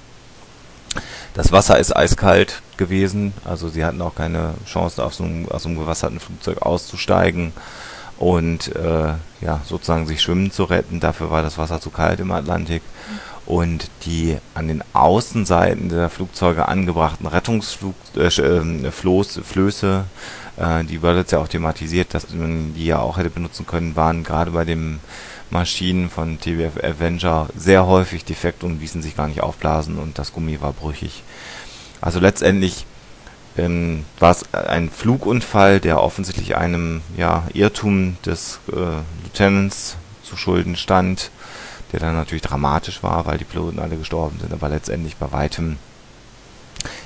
Das 1.36 1.52
Wasser 1.52 1.78
ist 1.78 1.94
eiskalt 1.94 2.62
gewesen, 2.78 3.34
also 3.44 3.68
sie 3.68 3.84
hatten 3.84 4.00
auch 4.00 4.14
keine 4.14 4.54
Chance, 4.64 5.04
aus 5.04 5.20
einem, 5.20 5.46
aus 5.50 5.66
einem 5.66 5.78
gewasserten 5.78 6.18
Flugzeug 6.18 6.62
auszusteigen 6.62 7.52
und 8.16 8.74
äh, 8.74 9.12
ja 9.42 9.60
sozusagen 9.66 10.06
sich 10.06 10.22
schwimmen 10.22 10.50
zu 10.50 10.64
retten. 10.64 10.98
Dafür 10.98 11.30
war 11.30 11.42
das 11.42 11.58
Wasser 11.58 11.78
zu 11.78 11.90
kalt 11.90 12.20
im 12.20 12.30
Atlantik. 12.30 12.80
und 13.44 13.90
die 14.06 14.38
an 14.54 14.66
den 14.66 14.82
Außenseiten 14.94 15.90
der 15.90 16.08
Flugzeuge 16.08 16.68
angebrachten 16.68 17.26
Rettungsflöße, 17.26 20.04
äh, 20.56 20.80
äh, 20.80 20.84
die 20.84 21.00
jetzt 21.02 21.32
ja 21.32 21.38
auch 21.38 21.48
thematisiert, 21.48 22.14
dass 22.14 22.30
man 22.30 22.72
die 22.74 22.86
ja 22.86 22.98
auch 22.98 23.18
hätte 23.18 23.28
benutzen 23.28 23.66
können, 23.66 23.94
waren 23.94 24.24
gerade 24.24 24.52
bei 24.52 24.64
den 24.64 25.00
Maschinen 25.50 26.10
von 26.10 26.40
TWF 26.40 26.82
Avenger 26.82 27.48
sehr 27.56 27.86
häufig 27.86 28.24
defekt 28.24 28.64
und 28.64 28.80
ließen 28.80 29.02
sich 29.02 29.16
gar 29.16 29.28
nicht 29.28 29.42
aufblasen 29.42 29.98
und 29.98 30.18
das 30.18 30.32
Gummi 30.32 30.60
war 30.60 30.72
brüchig. 30.72 31.22
Also 32.00 32.20
letztendlich 32.20 32.86
ähm, 33.56 34.04
war 34.18 34.32
es 34.32 34.52
ein 34.52 34.90
Flugunfall, 34.90 35.80
der 35.80 36.02
offensichtlich 36.02 36.56
einem 36.56 37.02
ja, 37.16 37.44
Irrtum 37.54 38.16
des 38.24 38.60
äh, 38.72 39.02
Lieutenants 39.24 39.96
zu 40.22 40.36
Schulden 40.36 40.76
stand 40.76 41.30
der 41.92 42.00
dann 42.00 42.14
natürlich 42.14 42.42
dramatisch 42.42 43.02
war, 43.02 43.26
weil 43.26 43.38
die 43.38 43.44
Piloten 43.44 43.78
alle 43.78 43.96
gestorben 43.96 44.38
sind, 44.40 44.52
aber 44.52 44.68
letztendlich 44.68 45.16
bei 45.16 45.32
weitem 45.32 45.78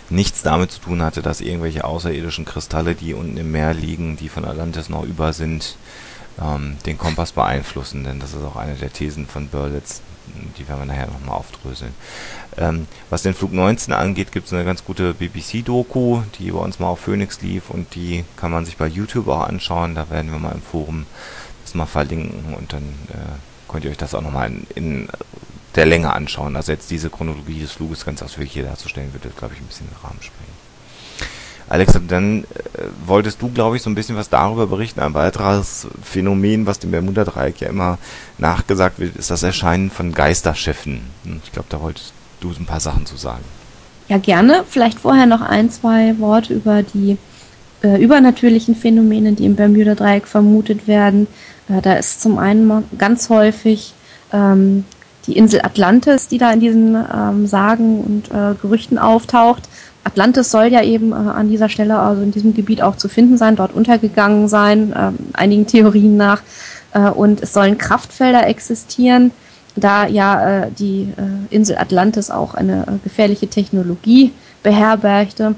nichts 0.08 0.42
damit 0.42 0.72
zu 0.72 0.80
tun 0.80 1.02
hatte, 1.02 1.22
dass 1.22 1.40
irgendwelche 1.40 1.84
außerirdischen 1.84 2.44
Kristalle, 2.44 2.94
die 2.94 3.14
unten 3.14 3.36
im 3.36 3.52
Meer 3.52 3.74
liegen, 3.74 4.16
die 4.16 4.28
von 4.28 4.44
Atlantis 4.44 4.88
noch 4.88 5.04
über 5.04 5.32
sind, 5.32 5.76
ähm, 6.40 6.76
den 6.86 6.98
Kompass 6.98 7.32
beeinflussen, 7.32 8.04
denn 8.04 8.20
das 8.20 8.34
ist 8.34 8.44
auch 8.44 8.56
eine 8.56 8.74
der 8.74 8.92
Thesen 8.92 9.26
von 9.26 9.48
Berlitz, 9.48 10.02
die 10.58 10.68
werden 10.68 10.80
wir 10.80 10.86
nachher 10.86 11.08
nochmal 11.08 11.36
aufdröseln. 11.36 11.94
Ähm, 12.56 12.86
was 13.08 13.22
den 13.22 13.34
Flug 13.34 13.52
19 13.52 13.92
angeht, 13.92 14.32
gibt 14.32 14.46
es 14.46 14.52
eine 14.52 14.64
ganz 14.64 14.84
gute 14.84 15.14
BBC-Doku, 15.14 16.22
die 16.38 16.50
bei 16.50 16.58
uns 16.58 16.78
mal 16.78 16.88
auf 16.88 17.00
Phoenix 17.00 17.40
lief 17.42 17.70
und 17.70 17.94
die 17.94 18.24
kann 18.36 18.50
man 18.50 18.64
sich 18.64 18.76
bei 18.76 18.86
YouTube 18.86 19.28
auch 19.28 19.48
anschauen, 19.48 19.94
da 19.94 20.10
werden 20.10 20.30
wir 20.30 20.38
mal 20.38 20.52
im 20.52 20.62
Forum 20.62 21.06
das 21.64 21.74
mal 21.74 21.86
verlinken 21.86 22.54
und 22.54 22.72
dann 22.72 22.82
äh, 23.12 23.70
könnt 23.70 23.84
ihr 23.84 23.90
euch 23.90 23.96
das 23.96 24.14
auch 24.14 24.22
nochmal 24.22 24.48
in, 24.48 24.66
in 24.74 25.08
der 25.76 25.86
Länge 25.86 26.12
anschauen. 26.12 26.56
Also 26.56 26.72
jetzt 26.72 26.90
diese 26.90 27.10
Chronologie 27.10 27.60
des 27.60 27.72
Fluges 27.72 28.04
ganz 28.04 28.22
ausführlich 28.22 28.52
hier 28.52 28.64
darzustellen, 28.64 29.12
würde, 29.12 29.30
glaube 29.30 29.54
ich, 29.54 29.60
ein 29.60 29.66
bisschen 29.66 29.88
den 29.88 29.96
Rahmen 30.02 30.20
sprengen. 30.20 30.69
Alexa, 31.70 32.00
dann 32.06 32.42
äh, 32.42 32.82
wolltest 33.06 33.40
du, 33.40 33.48
glaube 33.48 33.76
ich, 33.76 33.82
so 33.82 33.88
ein 33.88 33.94
bisschen 33.94 34.16
was 34.16 34.28
darüber 34.28 34.66
berichten. 34.66 35.00
Ein 35.00 35.14
weiteres 35.14 35.86
Phänomen, 36.02 36.66
was 36.66 36.80
dem 36.80 36.90
Bermuda-Dreieck 36.90 37.60
ja 37.60 37.68
immer 37.68 37.98
nachgesagt 38.38 38.98
wird, 38.98 39.16
ist 39.16 39.30
das 39.30 39.44
Erscheinen 39.44 39.88
von 39.88 40.12
Geisterschiffen. 40.12 41.00
Ich 41.44 41.52
glaube, 41.52 41.68
da 41.70 41.80
wolltest 41.80 42.12
du 42.40 42.52
so 42.52 42.60
ein 42.60 42.66
paar 42.66 42.80
Sachen 42.80 43.06
zu 43.06 43.16
sagen. 43.16 43.44
Ja, 44.08 44.18
gerne. 44.18 44.64
Vielleicht 44.68 44.98
vorher 44.98 45.26
noch 45.26 45.42
ein, 45.42 45.70
zwei 45.70 46.18
Worte 46.18 46.54
über 46.54 46.82
die 46.82 47.16
äh, 47.84 48.02
übernatürlichen 48.02 48.74
Phänomene, 48.74 49.34
die 49.34 49.46
im 49.46 49.54
Bermuda-Dreieck 49.54 50.26
vermutet 50.26 50.88
werden. 50.88 51.28
Äh, 51.68 51.80
da 51.82 51.94
ist 51.94 52.20
zum 52.20 52.38
einen 52.38 52.84
ganz 52.98 53.30
häufig 53.30 53.94
ähm, 54.32 54.84
die 55.28 55.36
Insel 55.36 55.60
Atlantis, 55.62 56.26
die 56.26 56.38
da 56.38 56.50
in 56.52 56.58
diesen 56.58 56.96
ähm, 56.96 57.46
Sagen 57.46 58.00
und 58.00 58.30
äh, 58.32 58.56
Gerüchten 58.60 58.98
auftaucht. 58.98 59.68
Atlantis 60.04 60.50
soll 60.50 60.66
ja 60.66 60.82
eben 60.82 61.12
äh, 61.12 61.14
an 61.14 61.48
dieser 61.48 61.68
Stelle, 61.68 61.98
also 61.98 62.22
in 62.22 62.30
diesem 62.30 62.54
Gebiet 62.54 62.82
auch 62.82 62.96
zu 62.96 63.08
finden 63.08 63.36
sein, 63.36 63.56
dort 63.56 63.74
untergegangen 63.74 64.48
sein, 64.48 64.92
äh, 64.92 65.12
einigen 65.34 65.66
Theorien 65.66 66.16
nach. 66.16 66.42
Äh, 66.92 67.10
und 67.10 67.42
es 67.42 67.52
sollen 67.52 67.78
Kraftfelder 67.78 68.46
existieren, 68.46 69.30
da 69.76 70.06
ja 70.06 70.64
äh, 70.64 70.70
die 70.70 71.08
äh, 71.16 71.54
Insel 71.54 71.78
Atlantis 71.78 72.30
auch 72.30 72.54
eine 72.54 72.82
äh, 72.82 72.92
gefährliche 73.04 73.48
Technologie 73.48 74.32
beherbergte. 74.62 75.54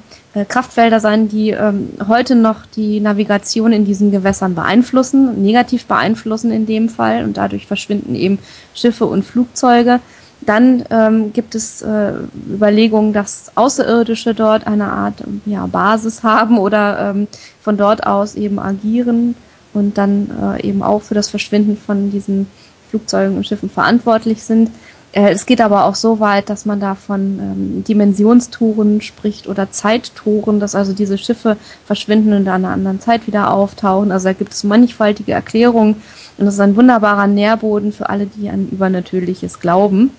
Kraftfelder 0.49 0.99
sein, 0.99 1.29
die 1.29 1.51
ähm, 1.51 1.91
heute 2.09 2.37
noch 2.37 2.65
die 2.65 3.01
Navigation 3.01 3.73
in 3.73 3.85
diesen 3.85 4.11
Gewässern 4.11 4.55
beeinflussen, 4.55 5.43
negativ 5.43 5.85
beeinflussen 5.85 6.51
in 6.53 6.65
dem 6.65 6.89
Fall 6.89 7.25
und 7.25 7.37
dadurch 7.37 7.67
verschwinden 7.67 8.15
eben 8.15 8.39
Schiffe 8.75 9.05
und 9.05 9.25
Flugzeuge. 9.25 10.01
Dann 10.47 10.85
ähm, 10.91 11.33
gibt 11.33 11.55
es 11.55 11.83
äh, 11.83 12.13
Überlegungen, 12.51 13.13
dass 13.13 13.53
Außerirdische 13.55 14.35
dort 14.35 14.67
eine 14.67 14.91
Art 14.91 15.23
ja, 15.47 15.67
Basis 15.67 16.23
haben 16.23 16.59
oder 16.59 17.11
ähm, 17.11 17.29
von 17.61 17.77
dort 17.77 18.07
aus 18.07 18.35
eben 18.35 18.59
agieren 18.59 19.37
und 19.73 19.99
dann 19.99 20.57
äh, 20.59 20.67
eben 20.67 20.83
auch 20.83 21.03
für 21.03 21.15
das 21.15 21.29
Verschwinden 21.29 21.77
von 21.77 22.11
diesen 22.11 22.47
Flugzeugen 22.91 23.37
und 23.37 23.47
Schiffen 23.47 23.71
verantwortlich 23.71 24.43
sind. 24.43 24.71
Äh, 25.13 25.31
es 25.31 25.47
geht 25.47 25.61
aber 25.61 25.85
auch 25.85 25.95
so 25.95 26.19
weit, 26.21 26.51
dass 26.51 26.67
man 26.67 26.81
da 26.81 26.95
von 26.95 27.21
ähm, 27.21 27.85
Dimensionstoren 27.85 29.01
spricht 29.01 29.47
oder 29.47 29.71
Zeittoren, 29.71 30.59
dass 30.59 30.75
also 30.75 30.93
diese 30.93 31.19
Schiffe 31.19 31.57
verschwinden 31.87 32.33
und 32.33 32.49
an 32.49 32.65
einer 32.65 32.75
anderen 32.75 33.01
Zeit 33.01 33.27
wieder 33.27 33.53
auftauchen. 33.53 34.11
Also 34.11 34.29
da 34.29 34.33
gibt 34.33 34.53
es 34.53 34.65
mannigfaltige 34.65 35.33
Erklärungen 35.33 36.03
und 36.39 36.47
das 36.47 36.55
ist 36.55 36.61
ein 36.61 36.77
wunderbarer 36.77 37.27
Nährboden 37.27 37.93
für 37.93 38.09
alle, 38.09 38.27
die 38.27 38.49
an 38.49 38.69
Übernatürliches 38.71 39.61
glauben. 39.61 40.11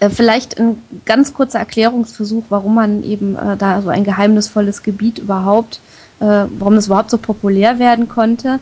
Äh, 0.00 0.10
vielleicht 0.10 0.58
ein 0.58 0.82
ganz 1.04 1.32
kurzer 1.32 1.58
Erklärungsversuch, 1.58 2.44
warum 2.48 2.74
man 2.74 3.02
eben 3.02 3.36
äh, 3.36 3.56
da 3.56 3.80
so 3.80 3.88
ein 3.88 4.04
geheimnisvolles 4.04 4.82
Gebiet 4.82 5.18
überhaupt, 5.18 5.80
äh, 6.20 6.44
warum 6.58 6.74
das 6.74 6.86
überhaupt 6.86 7.10
so 7.10 7.18
populär 7.18 7.78
werden 7.78 8.08
konnte. 8.08 8.58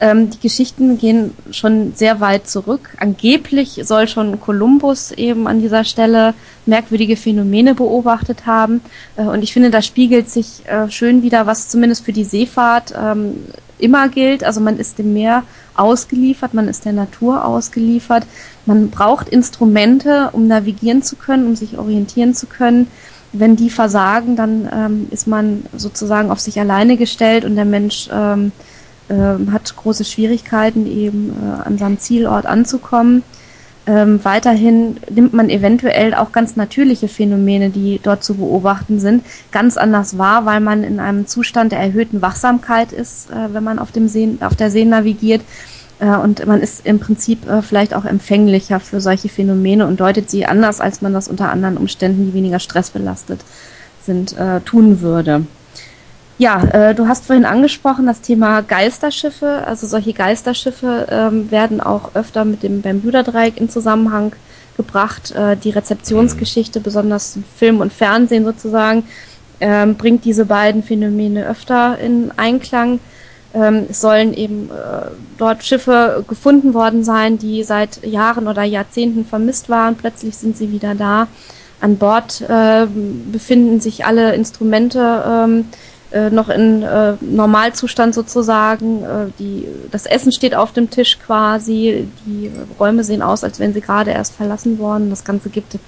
Ähm, 0.00 0.30
die 0.30 0.40
Geschichten 0.40 0.96
gehen 0.96 1.32
schon 1.50 1.92
sehr 1.94 2.20
weit 2.20 2.48
zurück. 2.48 2.96
Angeblich 2.98 3.80
soll 3.84 4.08
schon 4.08 4.40
Kolumbus 4.40 5.12
eben 5.12 5.46
an 5.46 5.60
dieser 5.60 5.84
Stelle 5.84 6.32
merkwürdige 6.64 7.16
Phänomene 7.16 7.74
beobachtet 7.74 8.46
haben. 8.46 8.80
Äh, 9.16 9.24
und 9.24 9.42
ich 9.42 9.52
finde, 9.52 9.70
da 9.70 9.82
spiegelt 9.82 10.30
sich 10.30 10.66
äh, 10.66 10.90
schön 10.90 11.22
wieder, 11.22 11.46
was 11.46 11.68
zumindest 11.68 12.04
für 12.04 12.14
die 12.14 12.24
Seefahrt 12.24 12.94
ähm, 12.98 13.44
immer 13.78 14.08
gilt. 14.08 14.42
Also 14.42 14.60
man 14.60 14.78
ist 14.78 14.98
dem 14.98 15.12
Meer 15.12 15.42
ausgeliefert, 15.76 16.54
man 16.54 16.68
ist 16.68 16.86
der 16.86 16.92
Natur 16.92 17.44
ausgeliefert. 17.44 18.24
Man 18.64 18.88
braucht 18.88 19.28
Instrumente, 19.28 20.30
um 20.32 20.46
navigieren 20.46 21.02
zu 21.02 21.16
können, 21.16 21.46
um 21.46 21.56
sich 21.56 21.78
orientieren 21.78 22.34
zu 22.34 22.46
können. 22.46 22.88
Wenn 23.32 23.54
die 23.54 23.70
versagen, 23.70 24.34
dann 24.34 24.68
ähm, 24.72 25.08
ist 25.10 25.26
man 25.26 25.64
sozusagen 25.76 26.30
auf 26.30 26.40
sich 26.40 26.58
alleine 26.58 26.96
gestellt 26.96 27.44
und 27.44 27.54
der 27.54 27.64
Mensch 27.64 28.08
ähm, 28.12 28.50
äh, 29.10 29.50
hat 29.50 29.74
große 29.76 30.04
Schwierigkeiten, 30.04 30.86
eben 30.86 31.30
äh, 31.30 31.66
an 31.66 31.78
seinem 31.78 31.98
Zielort 31.98 32.46
anzukommen. 32.46 33.22
Ähm, 33.86 34.20
weiterhin 34.22 34.98
nimmt 35.10 35.32
man 35.32 35.48
eventuell 35.48 36.14
auch 36.14 36.32
ganz 36.32 36.54
natürliche 36.54 37.08
Phänomene, 37.08 37.70
die 37.70 37.98
dort 38.02 38.22
zu 38.22 38.34
beobachten 38.34 39.00
sind, 39.00 39.24
ganz 39.52 39.76
anders 39.76 40.18
wahr, 40.18 40.44
weil 40.44 40.60
man 40.60 40.84
in 40.84 41.00
einem 41.00 41.26
Zustand 41.26 41.72
der 41.72 41.80
erhöhten 41.80 42.22
Wachsamkeit 42.22 42.92
ist, 42.92 43.30
äh, 43.30 43.52
wenn 43.52 43.64
man 43.64 43.78
auf, 43.78 43.90
dem 43.90 44.06
See, 44.06 44.36
auf 44.40 44.54
der 44.54 44.70
See 44.70 44.84
navigiert. 44.84 45.42
Äh, 45.98 46.16
und 46.16 46.46
man 46.46 46.60
ist 46.60 46.86
im 46.86 46.98
Prinzip 46.98 47.48
äh, 47.48 47.62
vielleicht 47.62 47.94
auch 47.94 48.04
empfänglicher 48.04 48.80
für 48.80 49.00
solche 49.00 49.28
Phänomene 49.28 49.86
und 49.86 49.98
deutet 49.98 50.30
sie 50.30 50.46
anders, 50.46 50.80
als 50.80 51.02
man 51.02 51.12
das 51.12 51.28
unter 51.28 51.50
anderen 51.50 51.76
Umständen, 51.76 52.26
die 52.26 52.34
weniger 52.34 52.58
stressbelastet 52.58 53.40
sind, 54.04 54.36
äh, 54.36 54.60
tun 54.60 55.00
würde. 55.00 55.46
Ja, 56.40 56.62
äh, 56.72 56.94
du 56.94 57.06
hast 57.06 57.26
vorhin 57.26 57.44
angesprochen 57.44 58.06
das 58.06 58.22
Thema 58.22 58.62
Geisterschiffe. 58.62 59.62
Also 59.66 59.86
solche 59.86 60.14
Geisterschiffe 60.14 61.06
ähm, 61.10 61.50
werden 61.50 61.82
auch 61.82 62.14
öfter 62.14 62.46
mit 62.46 62.62
dem 62.62 62.80
Bermuda-Dreieck 62.80 63.58
in 63.60 63.68
Zusammenhang 63.68 64.32
gebracht. 64.74 65.32
Äh, 65.32 65.58
die 65.58 65.68
Rezeptionsgeschichte, 65.68 66.80
besonders 66.80 67.38
Film 67.58 67.82
und 67.82 67.92
Fernsehen 67.92 68.46
sozusagen, 68.46 69.04
ähm, 69.60 69.96
bringt 69.96 70.24
diese 70.24 70.46
beiden 70.46 70.82
Phänomene 70.82 71.46
öfter 71.46 71.98
in 71.98 72.32
Einklang. 72.38 73.00
Ähm, 73.52 73.84
es 73.90 74.00
sollen 74.00 74.32
eben 74.32 74.70
äh, 74.70 75.10
dort 75.36 75.62
Schiffe 75.62 76.24
gefunden 76.26 76.72
worden 76.72 77.04
sein, 77.04 77.36
die 77.36 77.62
seit 77.64 78.02
Jahren 78.02 78.48
oder 78.48 78.62
Jahrzehnten 78.62 79.26
vermisst 79.26 79.68
waren. 79.68 79.94
Plötzlich 79.94 80.38
sind 80.38 80.56
sie 80.56 80.72
wieder 80.72 80.94
da. 80.94 81.28
An 81.82 81.98
Bord 81.98 82.40
äh, 82.48 82.86
befinden 83.30 83.80
sich 83.80 84.06
alle 84.06 84.34
Instrumente 84.34 85.22
ähm, 85.26 85.66
äh, 86.12 86.30
noch 86.30 86.48
in 86.48 86.82
äh, 86.82 87.14
Normalzustand 87.20 88.14
sozusagen. 88.14 89.04
Äh, 89.04 89.26
die, 89.38 89.66
das 89.90 90.06
Essen 90.06 90.32
steht 90.32 90.54
auf 90.54 90.72
dem 90.72 90.90
Tisch 90.90 91.18
quasi. 91.18 92.08
Die 92.26 92.50
Räume 92.78 93.04
sehen 93.04 93.22
aus, 93.22 93.44
als 93.44 93.60
wenn 93.60 93.72
sie 93.72 93.80
gerade 93.80 94.10
erst 94.10 94.34
verlassen 94.34 94.78
worden. 94.78 95.10
Das 95.10 95.24
Ganze 95.24 95.50
gibt 95.50 95.78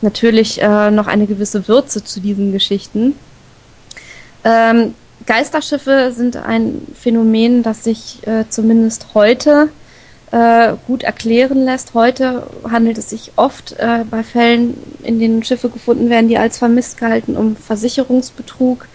natürlich 0.00 0.60
äh, 0.60 0.90
noch 0.90 1.06
eine 1.06 1.26
gewisse 1.26 1.68
Würze 1.68 2.02
zu 2.02 2.20
diesen 2.20 2.52
Geschichten. 2.52 3.14
Ähm, 4.44 4.94
Geisterschiffe 5.26 6.12
sind 6.12 6.36
ein 6.36 6.82
Phänomen, 6.94 7.62
das 7.62 7.84
sich 7.84 8.26
äh, 8.26 8.44
zumindest 8.48 9.08
heute 9.14 9.68
äh, 10.30 10.74
gut 10.86 11.02
erklären 11.02 11.64
lässt. 11.64 11.94
Heute 11.94 12.44
handelt 12.68 12.98
es 12.98 13.10
sich 13.10 13.32
oft 13.36 13.72
äh, 13.78 14.04
bei 14.10 14.22
Fällen, 14.22 14.74
in 15.02 15.18
denen 15.18 15.44
Schiffe 15.44 15.68
gefunden 15.68 16.10
werden, 16.10 16.28
die 16.28 16.38
als 16.38 16.58
vermisst 16.58 16.98
gehalten, 16.98 17.36
um 17.36 17.56
Versicherungsbetrug 17.56 18.86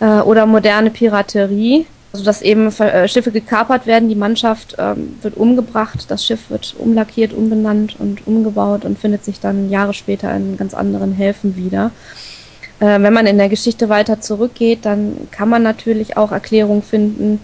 äh, 0.00 0.20
oder 0.20 0.46
moderne 0.46 0.90
Piraterie. 0.90 1.86
Also 2.12 2.24
dass 2.24 2.40
eben 2.40 2.68
äh, 2.78 3.08
Schiffe 3.08 3.30
gekapert 3.30 3.86
werden, 3.86 4.08
die 4.08 4.14
Mannschaft 4.14 4.76
ähm, 4.78 5.18
wird 5.20 5.36
umgebracht, 5.36 6.06
das 6.08 6.24
Schiff 6.24 6.48
wird 6.48 6.74
umlackiert, 6.78 7.34
umbenannt 7.34 7.96
und 7.98 8.26
umgebaut 8.26 8.86
und 8.86 8.98
findet 8.98 9.24
sich 9.24 9.38
dann 9.38 9.68
Jahre 9.68 9.92
später 9.92 10.34
in 10.34 10.56
ganz 10.56 10.72
anderen 10.72 11.12
Häfen 11.12 11.56
wieder. 11.56 11.90
Äh, 12.80 13.00
wenn 13.00 13.12
man 13.12 13.26
in 13.26 13.36
der 13.36 13.50
Geschichte 13.50 13.90
weiter 13.90 14.20
zurückgeht, 14.20 14.80
dann 14.86 15.28
kann 15.30 15.50
man 15.50 15.62
natürlich 15.62 16.16
auch 16.16 16.32
Erklärungen 16.32 16.82
finden 16.82 17.40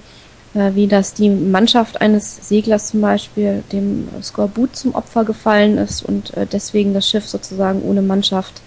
äh, 0.55 0.75
wie 0.75 0.87
das 0.87 1.15
die 1.15 1.31
Mannschaft 1.31 2.01
eines 2.01 2.49
Seglers 2.49 2.89
zum 2.89 3.01
Beispiel 3.01 3.63
dem 3.73 4.09
Skorbut 4.23 4.77
zum 4.77 4.95
Opfer 4.95 5.25
gefallen 5.25 5.79
ist 5.79 6.03
und 6.03 6.37
äh, 6.37 6.47
deswegen 6.47 6.93
das 6.95 7.09
Schiff 7.09 7.27
sozusagen 7.27 7.83
ohne 7.83 8.03
Mannschaft 8.03 8.61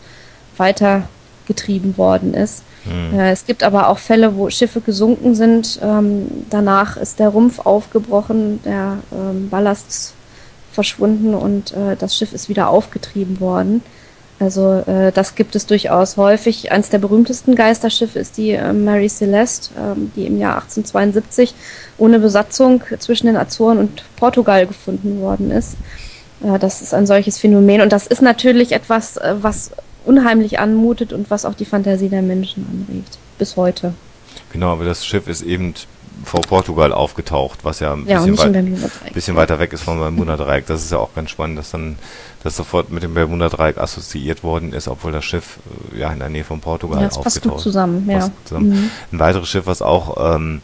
weitergetrieben 0.58 1.98
worden 1.98 2.34
ist. 2.34 2.64
Mhm. 2.86 3.20
Es 3.20 3.46
gibt 3.46 3.64
aber 3.64 3.90
auch 3.90 3.98
Fälle, 3.98 4.36
wo 4.36 4.50
Schiffe 4.50 4.82
gesunken 4.82 5.36
sind. 5.36 5.80
Ähm, 5.82 6.28
danach 6.50 6.98
ist 6.98 7.20
der 7.20 7.30
Rumpf 7.30 7.60
aufgebrochen, 7.60 8.60
der 8.64 9.00
ähm, 9.12 9.50
Ballast 9.50 10.14
verschwunden 10.76 11.34
und 11.34 11.72
äh, 11.72 11.96
das 11.98 12.16
Schiff 12.16 12.34
ist 12.34 12.50
wieder 12.50 12.70
aufgetrieben 12.70 13.40
worden. 13.40 13.82
Also 14.38 14.84
äh, 14.86 15.14
das 15.14 15.36
gibt 15.36 15.56
es 15.56 15.66
durchaus 15.66 16.18
häufig. 16.18 16.72
Eines 16.72 16.90
der 16.90 16.98
berühmtesten 17.00 17.56
Geisterschiffe 17.56 18.20
ist 18.20 18.38
die 18.38 18.58
Mary 18.74 19.10
Celeste, 19.10 19.74
äh, 19.76 19.96
die 20.16 20.28
im 20.28 20.38
Jahr 20.38 20.56
1872 20.56 21.56
ohne 21.98 22.20
Besatzung 22.20 22.84
zwischen 23.00 23.28
den 23.28 23.38
Azoren 23.38 23.80
und 23.80 24.04
Portugal 24.18 24.68
gefunden 24.68 25.22
worden 25.22 25.50
ist. 25.50 25.78
Das 26.60 26.82
ist 26.82 26.94
ein 26.94 27.08
solches 27.08 27.40
Phänomen 27.40 27.80
und 27.80 27.94
das 27.94 28.06
ist 28.06 28.22
natürlich 28.22 28.74
etwas, 28.74 29.18
was 29.40 29.72
unheimlich 30.06 30.60
anmutet 30.60 31.14
und 31.14 31.30
was 31.30 31.46
auch 31.46 31.56
die 31.56 31.66
Fantasie 31.66 32.10
der 32.10 32.22
Menschen 32.22 32.66
anregt. 32.70 33.18
Bis 33.38 33.56
heute. 33.56 33.94
Genau, 34.52 34.72
aber 34.72 34.86
das 34.86 35.06
Schiff 35.06 35.28
ist 35.28 35.42
eben 35.42 35.74
vor 36.24 36.42
Portugal 36.42 36.94
aufgetaucht, 36.94 37.60
was 37.64 37.80
ja 37.80 37.94
ein 37.94 38.08
ja, 38.08 38.24
bisschen, 38.24 38.56
weit, 38.82 39.14
bisschen 39.14 39.36
weiter 39.36 39.60
weg 39.60 39.74
ist 39.74 39.82
vom 39.82 40.00
Bermuda-Dreieck. 40.00 40.66
Das 40.66 40.84
ist 40.84 40.92
ja 40.92 40.98
auch 40.98 41.14
ganz 41.14 41.30
spannend, 41.30 41.58
dass 41.60 41.72
dann 41.72 41.98
das 42.44 42.56
sofort 42.56 42.90
mit 42.90 43.04
dem 43.04 43.14
Bermuda-Dreieck 43.14 43.78
assoziiert 43.78 44.44
worden 44.44 44.74
ist, 44.74 44.88
obwohl 44.88 45.12
das 45.12 45.26
Schiff 45.26 45.58
äh, 45.94 46.00
ja 46.00 46.12
in 46.12 46.20
der 46.20 46.30
Nähe 46.30 46.44
von 46.44 46.62
Portugal 46.62 47.02
ja, 47.02 47.08
das 47.08 47.18
aufgetaucht 47.18 47.44
passt 47.44 47.56
gut 47.56 47.62
zusammen. 47.62 48.10
Ja. 48.10 48.32
zusammen. 48.46 48.70
Mhm. 48.70 48.92
Ein 49.12 49.20
weiteres 49.20 49.50
Schiff, 49.50 49.66
was 49.66 49.82
auch 49.82 50.36
ähm, 50.36 50.62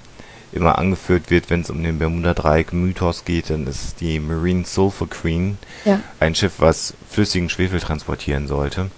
immer 0.53 0.77
angeführt 0.77 1.29
wird, 1.29 1.49
wenn 1.49 1.61
es 1.61 1.69
um 1.69 1.83
den 1.83 1.99
Bermuda-Dreieck-Mythos 1.99 3.25
geht, 3.25 3.49
dann 3.49 3.67
ist 3.67 3.99
die 3.99 4.19
Marine 4.19 4.65
Sulphur 4.65 5.09
Queen. 5.09 5.57
Ja. 5.85 5.99
Ein 6.19 6.35
Schiff, 6.35 6.53
was 6.59 6.93
flüssigen 7.09 7.49
Schwefel 7.49 7.79
transportieren 7.79 8.47
sollte. 8.47 8.89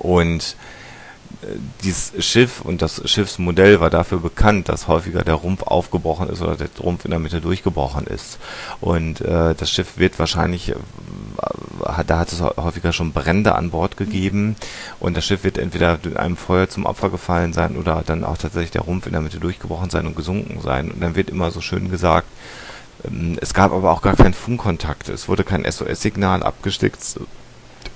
Und 0.00 0.56
dieses 1.82 2.24
Schiff 2.24 2.60
und 2.60 2.82
das 2.82 3.08
Schiffsmodell 3.08 3.80
war 3.80 3.88
dafür 3.88 4.18
bekannt, 4.18 4.68
dass 4.68 4.88
häufiger 4.88 5.22
der 5.22 5.34
Rumpf 5.34 5.62
aufgebrochen 5.62 6.28
ist 6.28 6.42
oder 6.42 6.56
der 6.56 6.68
Rumpf 6.80 7.04
in 7.04 7.12
der 7.12 7.20
Mitte 7.20 7.40
durchgebrochen 7.40 8.06
ist. 8.06 8.38
Und 8.80 9.20
äh, 9.22 9.54
das 9.54 9.70
Schiff 9.70 9.96
wird 9.96 10.18
wahrscheinlich, 10.18 10.70
äh, 10.70 10.74
da 12.06 12.18
hat 12.18 12.32
es 12.32 12.40
häufiger 12.42 12.92
schon 12.92 13.12
Brände 13.12 13.54
an 13.54 13.70
Bord 13.70 13.96
gegeben 13.96 14.56
und 14.98 15.16
das 15.16 15.24
Schiff 15.24 15.44
wird 15.44 15.56
entweder 15.56 15.98
in 16.04 16.16
einem 16.16 16.36
Feuer 16.36 16.68
zum 16.68 16.84
Opfer 16.84 17.08
gefallen 17.08 17.52
sein 17.52 17.76
oder 17.76 18.02
dann 18.04 18.24
auch 18.24 18.36
tatsächlich 18.36 18.72
der 18.72 18.82
Rumpf 18.82 19.06
in 19.06 19.12
der 19.12 19.22
Mitte 19.22 19.40
durchgebrochen 19.40 19.88
sein 19.88 20.06
und 20.06 20.16
gesunken 20.16 20.60
sein. 20.60 20.90
Und 20.90 21.00
dann 21.00 21.16
wird 21.16 21.30
immer 21.30 21.50
so 21.50 21.60
schön 21.62 21.90
gesagt, 21.90 22.28
ähm, 23.04 23.38
es 23.40 23.54
gab 23.54 23.72
aber 23.72 23.92
auch 23.92 24.02
gar 24.02 24.16
keinen 24.16 24.34
Funkkontakt. 24.34 25.08
Es 25.08 25.28
wurde 25.28 25.44
kein 25.44 25.64
SOS-Signal 25.64 26.42
abgestickt, 26.42 27.18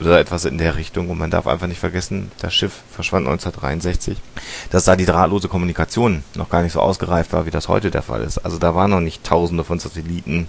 oder 0.01 0.19
etwas 0.19 0.45
in 0.45 0.59
der 0.59 0.77
Richtung. 0.77 1.09
Und 1.09 1.19
man 1.19 1.31
darf 1.31 1.47
einfach 1.47 1.67
nicht 1.67 1.81
vergessen, 1.81 2.31
das 2.41 2.55
Schiff 2.55 2.83
verschwand 2.91 3.27
1963, 3.27 4.19
dass 4.71 4.85
da 4.85 4.97
die 4.97 5.07
drahtlose 5.07 5.49
Kommunikation 5.49 6.25
noch 6.35 6.49
gar 6.49 6.63
nicht 6.63 6.73
so 6.73 6.81
ausgereift 6.81 7.33
war, 7.33 7.47
wie 7.47 7.51
das 7.51 7.69
heute 7.69 7.91
der 7.91 8.03
Fall 8.03 8.23
ist. 8.23 8.39
Also 8.39 8.59
da 8.59 8.75
waren 8.75 8.91
noch 8.91 9.01
nicht 9.01 9.25
tausende 9.25 9.65
von 9.65 9.79
Satelliten 9.79 10.49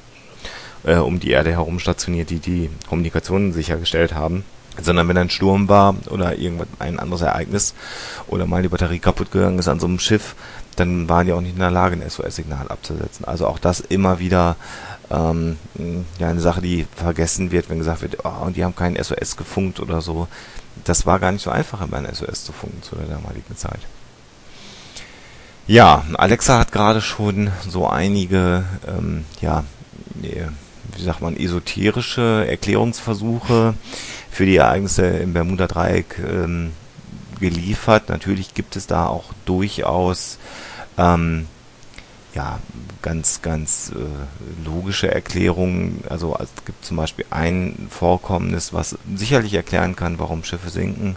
äh, 0.84 0.96
um 0.96 1.20
die 1.20 1.32
Erde 1.32 1.52
herum 1.52 1.80
stationiert, 1.80 2.30
die 2.30 2.40
die 2.40 2.70
Kommunikation 2.88 3.54
sichergestellt 3.54 4.14
haben. 4.14 4.44
Sondern 4.82 5.08
wenn 5.08 5.18
ein 5.18 5.30
Sturm 5.30 5.70
war 5.70 5.96
oder 6.10 6.38
irgendwas 6.38 6.68
ein 6.80 7.00
anderes 7.00 7.22
Ereignis 7.22 7.74
oder 8.28 8.46
mal 8.46 8.62
die 8.62 8.68
Batterie 8.68 9.00
kaputt 9.00 9.32
gegangen 9.32 9.58
ist 9.58 9.70
an 9.70 9.80
so 9.80 9.88
einem 9.88 10.00
Schiff, 10.00 10.36
dann 10.76 11.08
waren 11.08 11.26
die 11.26 11.32
auch 11.32 11.40
nicht 11.40 11.54
in 11.54 11.60
der 11.60 11.72
Lage, 11.72 11.96
ein 11.96 12.10
SOS-Signal 12.10 12.68
abzusetzen. 12.68 13.24
Also 13.24 13.48
auch 13.48 13.58
das 13.58 13.80
immer 13.80 14.20
wieder 14.20 14.58
ähm, 15.12 15.58
ja, 16.20 16.30
eine 16.30 16.42
Sache, 16.42 16.62
die 16.62 16.88
vergessen 16.96 17.52
wird, 17.52 17.70
wenn 17.70 17.80
gesagt 17.80 18.02
wird, 18.02 18.26
oh, 18.26 18.46
und 18.46 18.58
die 18.58 18.64
haben 18.64 18.76
keinen 18.76 19.02
SOS 19.02 19.38
gefunkt 19.38 19.80
oder 19.80 20.02
so. 20.02 20.28
Das 20.84 21.06
war 21.06 21.20
gar 21.20 21.32
nicht 21.32 21.44
so 21.44 21.52
einfach, 21.52 21.82
immer 21.82 21.98
ein 21.98 22.14
SOS 22.14 22.44
zu 22.44 22.54
funken 22.54 22.82
zu 22.82 22.96
der 22.96 23.06
damaligen 23.06 23.56
Zeit. 23.56 23.80
Ja, 25.68 26.04
Alexa 26.14 26.60
hat 26.60 26.72
gerade 26.72 27.02
schon 27.02 27.52
so 27.68 27.88
einige, 27.88 28.66
ähm, 28.88 29.26
ja, 29.42 29.64
wie 30.14 31.02
sagt 31.02 31.22
man, 31.22 31.36
esoterische 31.36 32.46
Erklärungsversuche 32.48 33.74
für 34.30 34.46
die 34.46 34.58
Ereignisse 34.58 35.06
im 35.06 35.34
Bermuda-Dreieck 35.34 36.20
ähm, 36.20 36.72
geliefert. 37.40 38.10
Natürlich 38.10 38.54
gibt 38.54 38.76
es 38.76 38.86
da 38.86 39.08
auch 39.08 39.34
durchaus 39.46 40.38
ähm, 40.98 41.48
ja, 42.36 42.60
ganz, 43.02 43.42
ganz 43.42 43.92
äh, 43.96 44.66
logische 44.66 45.10
Erklärungen. 45.10 46.04
Also 46.10 46.38
es 46.40 46.50
gibt 46.66 46.84
zum 46.86 46.98
Beispiel 46.98 47.26
ein 47.30 47.88
Vorkommnis, 47.90 48.74
was 48.74 48.98
sicherlich 49.16 49.54
erklären 49.54 49.96
kann, 49.96 50.20
warum 50.20 50.44
Schiffe 50.44 50.70
sinken. 50.70 51.16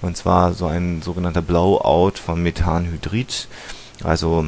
Und 0.00 0.16
zwar 0.16 0.54
so 0.54 0.66
ein 0.66 1.02
sogenannter 1.02 1.42
Blowout 1.42 2.12
von 2.24 2.42
Methanhydrid. 2.42 3.48
Also 4.04 4.46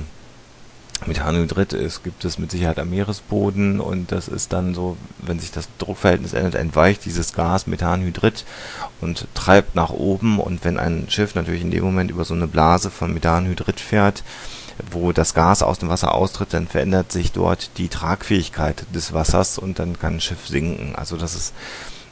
Methanhydrid 1.07 1.73
ist, 1.73 2.05
gibt 2.05 2.25
es 2.25 2.39
mit 2.39 2.51
Sicherheit 2.51 2.79
am 2.79 2.91
Meeresboden 2.91 3.81
und 3.81 4.13
das 4.13 4.29
ist 4.29 4.53
dann 4.53 4.75
so, 4.75 4.97
wenn 5.19 5.39
sich 5.39 5.51
das 5.51 5.69
Druckverhältnis 5.79 6.33
ändert, 6.33 6.55
entweicht 6.55 7.05
dieses 7.05 7.35
Gas 7.35 7.67
Methanhydrid 7.67 8.45
und 9.01 9.27
treibt 9.35 9.75
nach 9.75 9.91
oben 9.91 10.39
und 10.39 10.65
wenn 10.65 10.79
ein 10.79 11.07
Schiff 11.09 11.35
natürlich 11.35 11.63
in 11.63 11.73
dem 11.73 11.85
Moment 11.85 12.11
über 12.11 12.25
so 12.25 12.35
eine 12.35 12.47
Blase 12.47 12.91
von 12.91 13.13
Methanhydrid 13.13 13.81
fährt, 13.81 14.23
wo 14.91 15.13
das 15.13 15.35
Gas 15.35 15.63
aus 15.63 15.79
dem 15.79 15.89
Wasser 15.89 16.15
austritt, 16.15 16.53
dann 16.53 16.67
verändert 16.67 17.13
sich 17.13 17.33
dort 17.33 17.79
die 17.79 17.89
Tragfähigkeit 17.89 18.85
des 18.95 19.13
Wassers 19.13 19.59
und 19.59 19.79
dann 19.79 19.99
kann 19.99 20.15
ein 20.15 20.21
Schiff 20.21 20.47
sinken. 20.47 20.95
Also 20.97 21.17
das 21.17 21.35
ist 21.35 21.55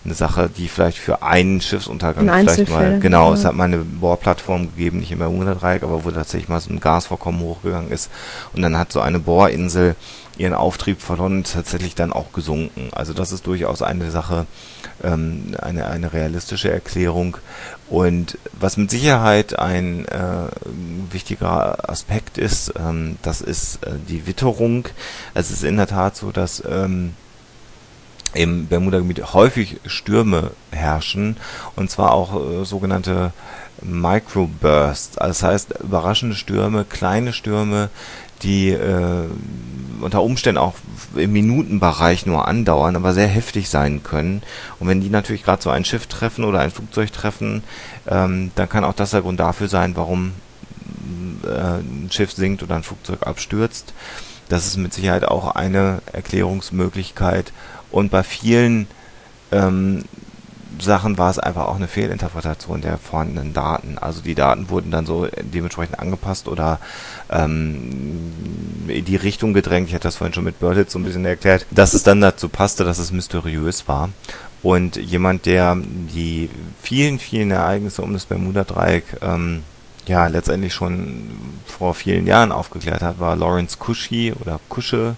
eine 0.04 0.14
Sache, 0.14 0.50
die 0.56 0.68
vielleicht 0.68 0.98
für 0.98 1.22
einen 1.22 1.60
Schiffsuntergang 1.60 2.28
ein 2.28 2.48
vielleicht 2.48 2.70
mal, 2.70 2.98
genau, 2.98 3.28
ja. 3.28 3.34
es 3.34 3.44
hat 3.44 3.54
mal 3.54 3.64
eine 3.64 3.78
Bohrplattform 3.78 4.70
gegeben, 4.74 4.98
nicht 4.98 5.12
im 5.12 5.18
Bermuda-Dreieck, 5.18 5.82
aber 5.82 6.04
wo 6.04 6.10
tatsächlich 6.10 6.48
mal 6.48 6.60
so 6.60 6.70
ein 6.70 6.80
Gasvorkommen 6.80 7.40
hochgegangen 7.40 7.90
ist 7.90 8.10
und 8.52 8.62
dann 8.62 8.76
hat 8.76 8.92
so 8.92 9.00
eine 9.00 9.20
Bohrinsel 9.20 9.94
ihren 10.38 10.54
Auftrieb 10.54 11.00
verloren 11.00 11.38
und 11.38 11.52
tatsächlich 11.52 11.94
dann 11.94 12.12
auch 12.12 12.32
gesunken. 12.32 12.88
Also 12.92 13.12
das 13.12 13.32
ist 13.32 13.46
durchaus 13.46 13.82
eine 13.82 14.10
Sache, 14.10 14.46
ähm, 15.04 15.54
eine, 15.60 15.86
eine 15.86 16.12
realistische 16.12 16.70
Erklärung. 16.70 17.36
Und 17.88 18.38
was 18.58 18.76
mit 18.76 18.90
Sicherheit 18.90 19.58
ein 19.58 20.06
äh, 20.06 20.48
wichtiger 21.10 21.88
Aspekt 21.88 22.38
ist, 22.38 22.72
ähm, 22.78 23.18
das 23.22 23.40
ist 23.42 23.84
äh, 23.84 23.90
die 24.08 24.26
Witterung. 24.26 24.88
Es 25.34 25.50
ist 25.50 25.64
in 25.64 25.76
der 25.76 25.86
Tat 25.86 26.16
so, 26.16 26.32
dass 26.32 26.62
ähm, 26.66 27.14
im 28.34 28.66
Bermuda-Gebiet 28.66 29.34
häufig 29.34 29.80
Stürme 29.86 30.52
herrschen 30.70 31.36
und 31.76 31.90
zwar 31.90 32.12
auch 32.12 32.34
äh, 32.34 32.64
sogenannte 32.64 33.32
Microbursts. 33.82 35.18
Also 35.18 35.28
das 35.28 35.42
heißt 35.42 35.74
überraschende 35.82 36.36
Stürme, 36.36 36.84
kleine 36.84 37.32
Stürme, 37.32 37.90
die 38.42 38.70
äh, 38.70 39.28
unter 40.00 40.22
Umständen 40.22 40.58
auch 40.58 40.74
im 41.14 41.32
Minutenbereich 41.32 42.26
nur 42.26 42.48
andauern, 42.48 42.96
aber 42.96 43.14
sehr 43.14 43.28
heftig 43.28 43.68
sein 43.68 44.02
können. 44.02 44.42
Und 44.80 44.88
wenn 44.88 45.00
die 45.00 45.10
natürlich 45.10 45.44
gerade 45.44 45.62
so 45.62 45.70
ein 45.70 45.84
Schiff 45.84 46.06
treffen 46.06 46.44
oder 46.44 46.60
ein 46.60 46.70
Flugzeug 46.70 47.12
treffen, 47.12 47.62
ähm, 48.08 48.50
dann 48.54 48.68
kann 48.68 48.84
auch 48.84 48.94
das 48.94 49.10
der 49.10 49.22
Grund 49.22 49.38
dafür 49.38 49.68
sein, 49.68 49.96
warum 49.96 50.32
äh, 51.44 51.78
ein 51.78 52.08
Schiff 52.10 52.32
sinkt 52.32 52.62
oder 52.62 52.76
ein 52.76 52.82
Flugzeug 52.82 53.26
abstürzt. 53.26 53.94
Das 54.48 54.66
ist 54.66 54.76
mit 54.76 54.92
Sicherheit 54.92 55.24
auch 55.24 55.54
eine 55.54 56.02
Erklärungsmöglichkeit. 56.12 57.52
Und 57.92 58.10
bei 58.10 58.22
vielen 58.22 58.88
ähm, 59.52 60.04
Sachen 60.80 61.18
war 61.18 61.30
es 61.30 61.38
einfach 61.38 61.66
auch 61.66 61.76
eine 61.76 61.88
Fehlinterpretation 61.88 62.80
der 62.80 62.98
vorhandenen 62.98 63.52
Daten. 63.52 63.98
Also 63.98 64.20
die 64.20 64.34
Daten 64.34 64.70
wurden 64.70 64.90
dann 64.90 65.06
so 65.06 65.28
dementsprechend 65.40 65.98
angepasst 65.98 66.48
oder 66.48 66.80
ähm, 67.30 68.32
in 68.88 69.04
die 69.04 69.16
Richtung 69.16 69.52
gedrängt. 69.52 69.88
Ich 69.88 69.94
hatte 69.94 70.08
das 70.08 70.16
vorhin 70.16 70.34
schon 70.34 70.44
mit 70.44 70.58
Berlitz 70.58 70.92
so 70.92 70.98
ein 70.98 71.04
bisschen 71.04 71.24
erklärt, 71.24 71.66
dass 71.70 71.94
es 71.94 72.02
dann 72.02 72.20
dazu 72.20 72.48
passte, 72.48 72.84
dass 72.84 72.98
es 72.98 73.12
mysteriös 73.12 73.86
war. 73.86 74.08
Und 74.62 74.96
jemand, 74.96 75.46
der 75.46 75.76
die 75.76 76.48
vielen, 76.80 77.18
vielen 77.18 77.50
Ereignisse 77.50 78.02
um 78.02 78.12
das 78.12 78.26
Bermuda-Dreieck 78.26 79.04
ähm, 79.20 79.64
ja 80.06 80.26
letztendlich 80.26 80.72
schon 80.72 81.30
vor 81.66 81.94
vielen 81.94 82.26
Jahren 82.26 82.52
aufgeklärt 82.52 83.02
hat, 83.02 83.20
war 83.20 83.36
Lawrence 83.36 83.76
Cushy 83.78 84.32
oder 84.40 84.60
Kusche 84.68 85.16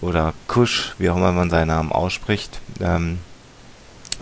oder 0.00 0.34
Kush, 0.46 0.94
wie 0.98 1.10
auch 1.10 1.16
immer 1.16 1.32
man 1.32 1.50
seinen 1.50 1.68
Namen 1.68 1.92
ausspricht. 1.92 2.60
Ähm, 2.80 3.18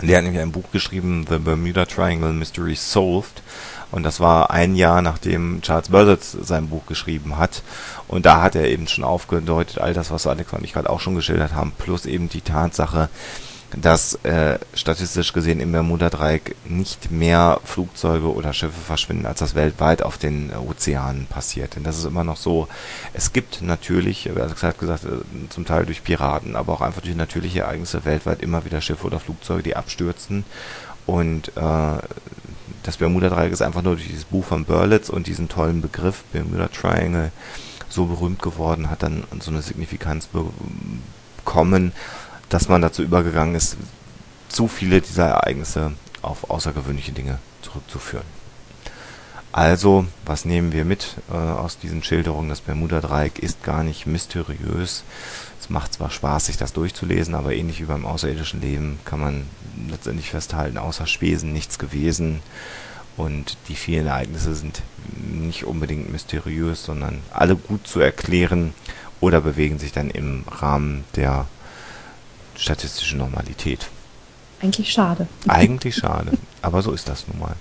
der 0.02 0.18
hat 0.18 0.24
nämlich 0.24 0.42
ein 0.42 0.52
Buch 0.52 0.70
geschrieben, 0.70 1.26
The 1.28 1.38
Bermuda 1.38 1.84
Triangle 1.84 2.32
Mystery 2.32 2.76
Solved. 2.76 3.42
Und 3.90 4.02
das 4.02 4.20
war 4.20 4.50
ein 4.50 4.76
Jahr, 4.76 5.02
nachdem 5.02 5.62
Charles 5.62 5.88
Berlitz 5.88 6.36
sein 6.42 6.68
Buch 6.68 6.86
geschrieben 6.86 7.38
hat. 7.38 7.62
Und 8.06 8.26
da 8.26 8.42
hat 8.42 8.54
er 8.54 8.68
eben 8.68 8.86
schon 8.86 9.02
aufgedeutet, 9.02 9.78
all 9.78 9.94
das, 9.94 10.10
was 10.10 10.26
Alex 10.26 10.52
und 10.52 10.62
ich 10.62 10.74
gerade 10.74 10.90
auch 10.90 11.00
schon 11.00 11.14
geschildert 11.14 11.54
haben, 11.54 11.72
plus 11.76 12.04
eben 12.06 12.28
die 12.28 12.42
Tatsache, 12.42 13.08
dass 13.76 14.14
äh, 14.24 14.58
statistisch 14.72 15.32
gesehen 15.32 15.60
im 15.60 15.72
Bermuda-Dreieck 15.72 16.56
nicht 16.64 17.10
mehr 17.10 17.60
Flugzeuge 17.64 18.32
oder 18.32 18.52
Schiffe 18.54 18.80
verschwinden, 18.80 19.26
als 19.26 19.40
das 19.40 19.54
weltweit 19.54 20.02
auf 20.02 20.16
den 20.16 20.50
Ozeanen 20.54 21.26
passiert. 21.26 21.76
Denn 21.76 21.84
das 21.84 21.98
ist 21.98 22.06
immer 22.06 22.24
noch 22.24 22.38
so, 22.38 22.66
es 23.12 23.32
gibt 23.32 23.60
natürlich, 23.60 24.24
wie 24.34 24.40
Alex 24.40 24.62
hat 24.62 24.78
gesagt, 24.78 25.04
äh, 25.04 25.48
zum 25.50 25.66
Teil 25.66 25.84
durch 25.84 26.02
Piraten, 26.02 26.56
aber 26.56 26.72
auch 26.72 26.80
einfach 26.80 27.02
durch 27.02 27.14
natürliche 27.14 27.60
Ereignisse 27.60 28.04
weltweit 28.04 28.42
immer 28.42 28.64
wieder 28.64 28.80
Schiffe 28.80 29.06
oder 29.06 29.20
Flugzeuge, 29.20 29.62
die 29.62 29.76
abstürzen. 29.76 30.44
Und 31.04 31.48
äh, 31.56 31.98
das 32.82 32.96
Bermuda-Dreieck 32.96 33.52
ist 33.52 33.62
einfach 33.62 33.82
nur 33.82 33.96
durch 33.96 34.08
dieses 34.08 34.24
Buch 34.24 34.44
von 34.44 34.64
Berlitz 34.64 35.10
und 35.10 35.26
diesen 35.26 35.48
tollen 35.48 35.82
Begriff 35.82 36.24
Bermuda 36.32 36.68
Triangle 36.68 37.32
so 37.90 38.06
berühmt 38.06 38.40
geworden, 38.40 38.90
hat 38.90 39.02
dann 39.02 39.24
so 39.40 39.50
eine 39.50 39.62
Signifikanz 39.62 40.28
bekommen, 41.44 41.92
dass 42.48 42.68
man 42.68 42.82
dazu 42.82 43.02
übergegangen 43.02 43.54
ist, 43.54 43.76
zu 44.48 44.68
viele 44.68 45.00
dieser 45.00 45.26
Ereignisse 45.26 45.92
auf 46.22 46.50
außergewöhnliche 46.50 47.12
Dinge 47.12 47.38
zurückzuführen. 47.62 48.24
Also, 49.52 50.06
was 50.24 50.44
nehmen 50.44 50.72
wir 50.72 50.84
mit 50.84 51.16
äh, 51.30 51.34
aus 51.34 51.78
diesen 51.78 52.02
Schilderungen? 52.02 52.48
Das 52.48 52.60
Bermuda-Dreieck 52.60 53.38
ist 53.38 53.62
gar 53.62 53.82
nicht 53.82 54.06
mysteriös. 54.06 55.04
Es 55.60 55.70
macht 55.70 55.94
zwar 55.94 56.10
Spaß, 56.10 56.46
sich 56.46 56.56
das 56.56 56.72
durchzulesen, 56.74 57.34
aber 57.34 57.54
ähnlich 57.54 57.80
wie 57.80 57.86
beim 57.86 58.04
außerirdischen 58.04 58.60
Leben 58.60 58.98
kann 59.04 59.20
man 59.20 59.46
letztendlich 59.88 60.30
festhalten, 60.30 60.78
außer 60.78 61.06
Spesen 61.06 61.52
nichts 61.52 61.78
gewesen. 61.78 62.40
Und 63.16 63.56
die 63.68 63.74
vielen 63.74 64.06
Ereignisse 64.06 64.54
sind 64.54 64.82
nicht 65.16 65.64
unbedingt 65.64 66.12
mysteriös, 66.12 66.84
sondern 66.84 67.20
alle 67.32 67.56
gut 67.56 67.86
zu 67.86 68.00
erklären 68.00 68.74
oder 69.20 69.40
bewegen 69.40 69.78
sich 69.78 69.92
dann 69.92 70.10
im 70.10 70.44
Rahmen 70.48 71.04
der 71.16 71.46
statistischen 72.58 73.18
Normalität. 73.18 73.88
Eigentlich 74.60 74.92
schade. 74.92 75.28
Eigentlich 75.46 75.94
schade, 76.02 76.32
aber 76.60 76.82
so 76.82 76.92
ist 76.92 77.08
das 77.08 77.26
nun 77.28 77.38
mal. 77.38 77.56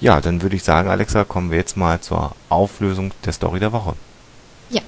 Ja, 0.00 0.20
dann 0.20 0.42
würde 0.42 0.56
ich 0.56 0.62
sagen, 0.62 0.88
Alexa, 0.88 1.24
kommen 1.24 1.50
wir 1.50 1.58
jetzt 1.58 1.76
mal 1.76 2.00
zur 2.00 2.34
Auflösung 2.48 3.12
der 3.24 3.32
Story 3.32 3.60
der 3.60 3.72
Woche. 3.72 3.94
Ja. 4.70 4.82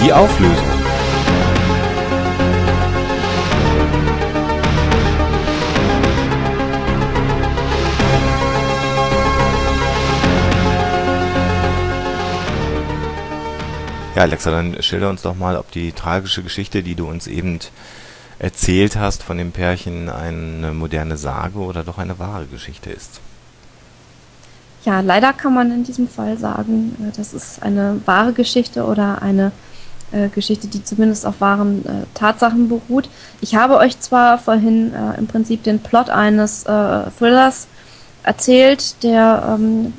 Die 0.00 0.12
Auflösung. 0.12 0.83
Ja, 14.14 14.22
Alexa, 14.22 14.50
dann 14.50 14.80
schilder 14.80 15.10
uns 15.10 15.22
doch 15.22 15.34
mal, 15.34 15.56
ob 15.56 15.72
die 15.72 15.90
tragische 15.92 16.42
Geschichte, 16.42 16.82
die 16.84 16.94
du 16.94 17.08
uns 17.08 17.26
eben 17.26 17.58
erzählt 18.38 18.96
hast 18.96 19.22
von 19.22 19.38
dem 19.38 19.50
Pärchen, 19.50 20.08
eine 20.08 20.72
moderne 20.72 21.16
Sage 21.16 21.58
oder 21.58 21.82
doch 21.82 21.98
eine 21.98 22.18
wahre 22.18 22.46
Geschichte 22.46 22.90
ist. 22.90 23.20
Ja, 24.84 25.00
leider 25.00 25.32
kann 25.32 25.54
man 25.54 25.72
in 25.72 25.82
diesem 25.82 26.08
Fall 26.08 26.36
sagen, 26.36 26.94
äh, 27.00 27.16
das 27.16 27.32
ist 27.32 27.62
eine 27.62 28.00
wahre 28.04 28.32
Geschichte 28.34 28.84
oder 28.84 29.22
eine 29.22 29.50
äh, 30.12 30.28
Geschichte, 30.28 30.68
die 30.68 30.84
zumindest 30.84 31.26
auf 31.26 31.40
wahren 31.40 31.84
äh, 31.86 32.04
Tatsachen 32.14 32.68
beruht. 32.68 33.08
Ich 33.40 33.56
habe 33.56 33.78
euch 33.78 33.98
zwar 34.00 34.38
vorhin 34.38 34.92
äh, 34.92 35.18
im 35.18 35.26
Prinzip 35.26 35.62
den 35.62 35.80
Plot 35.80 36.10
eines 36.10 36.64
äh, 36.64 37.10
Thrillers 37.18 37.66
erzählt, 38.22 39.02
der 39.02 39.56
ähm, 39.58 39.92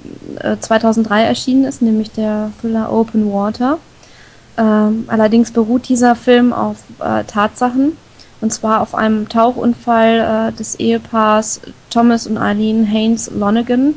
2003 0.60 1.21
äh, 1.21 1.28
erschienen 1.28 1.65
ist, 1.65 1.82
nämlich 1.82 2.12
der 2.12 2.51
Thriller 2.62 2.91
Open 2.91 3.32
Water. 3.32 3.80
Ähm, 4.57 5.05
allerdings 5.07 5.51
beruht 5.51 5.89
dieser 5.89 6.15
Film 6.15 6.53
auf 6.53 6.77
äh, 6.99 7.23
Tatsachen, 7.25 7.97
und 8.41 8.53
zwar 8.53 8.81
auf 8.81 8.95
einem 8.95 9.27
Tauchunfall 9.27 10.51
äh, 10.53 10.57
des 10.57 10.75
Ehepaars 10.79 11.61
Thomas 11.89 12.27
und 12.27 12.37
Eileen 12.37 12.85
Haynes 12.85 13.31
Lonergan, 13.31 13.95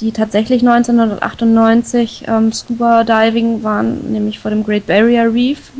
die 0.00 0.12
tatsächlich 0.12 0.66
1998 0.66 2.24
ähm, 2.28 2.52
Scuba 2.52 3.04
Diving 3.04 3.62
waren, 3.62 4.12
nämlich 4.12 4.38
vor 4.40 4.50
dem 4.50 4.64
Great 4.64 4.86
Barrier 4.86 5.32
Reef. 5.32 5.70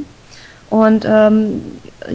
Und 0.71 1.05
ähm, 1.07 1.61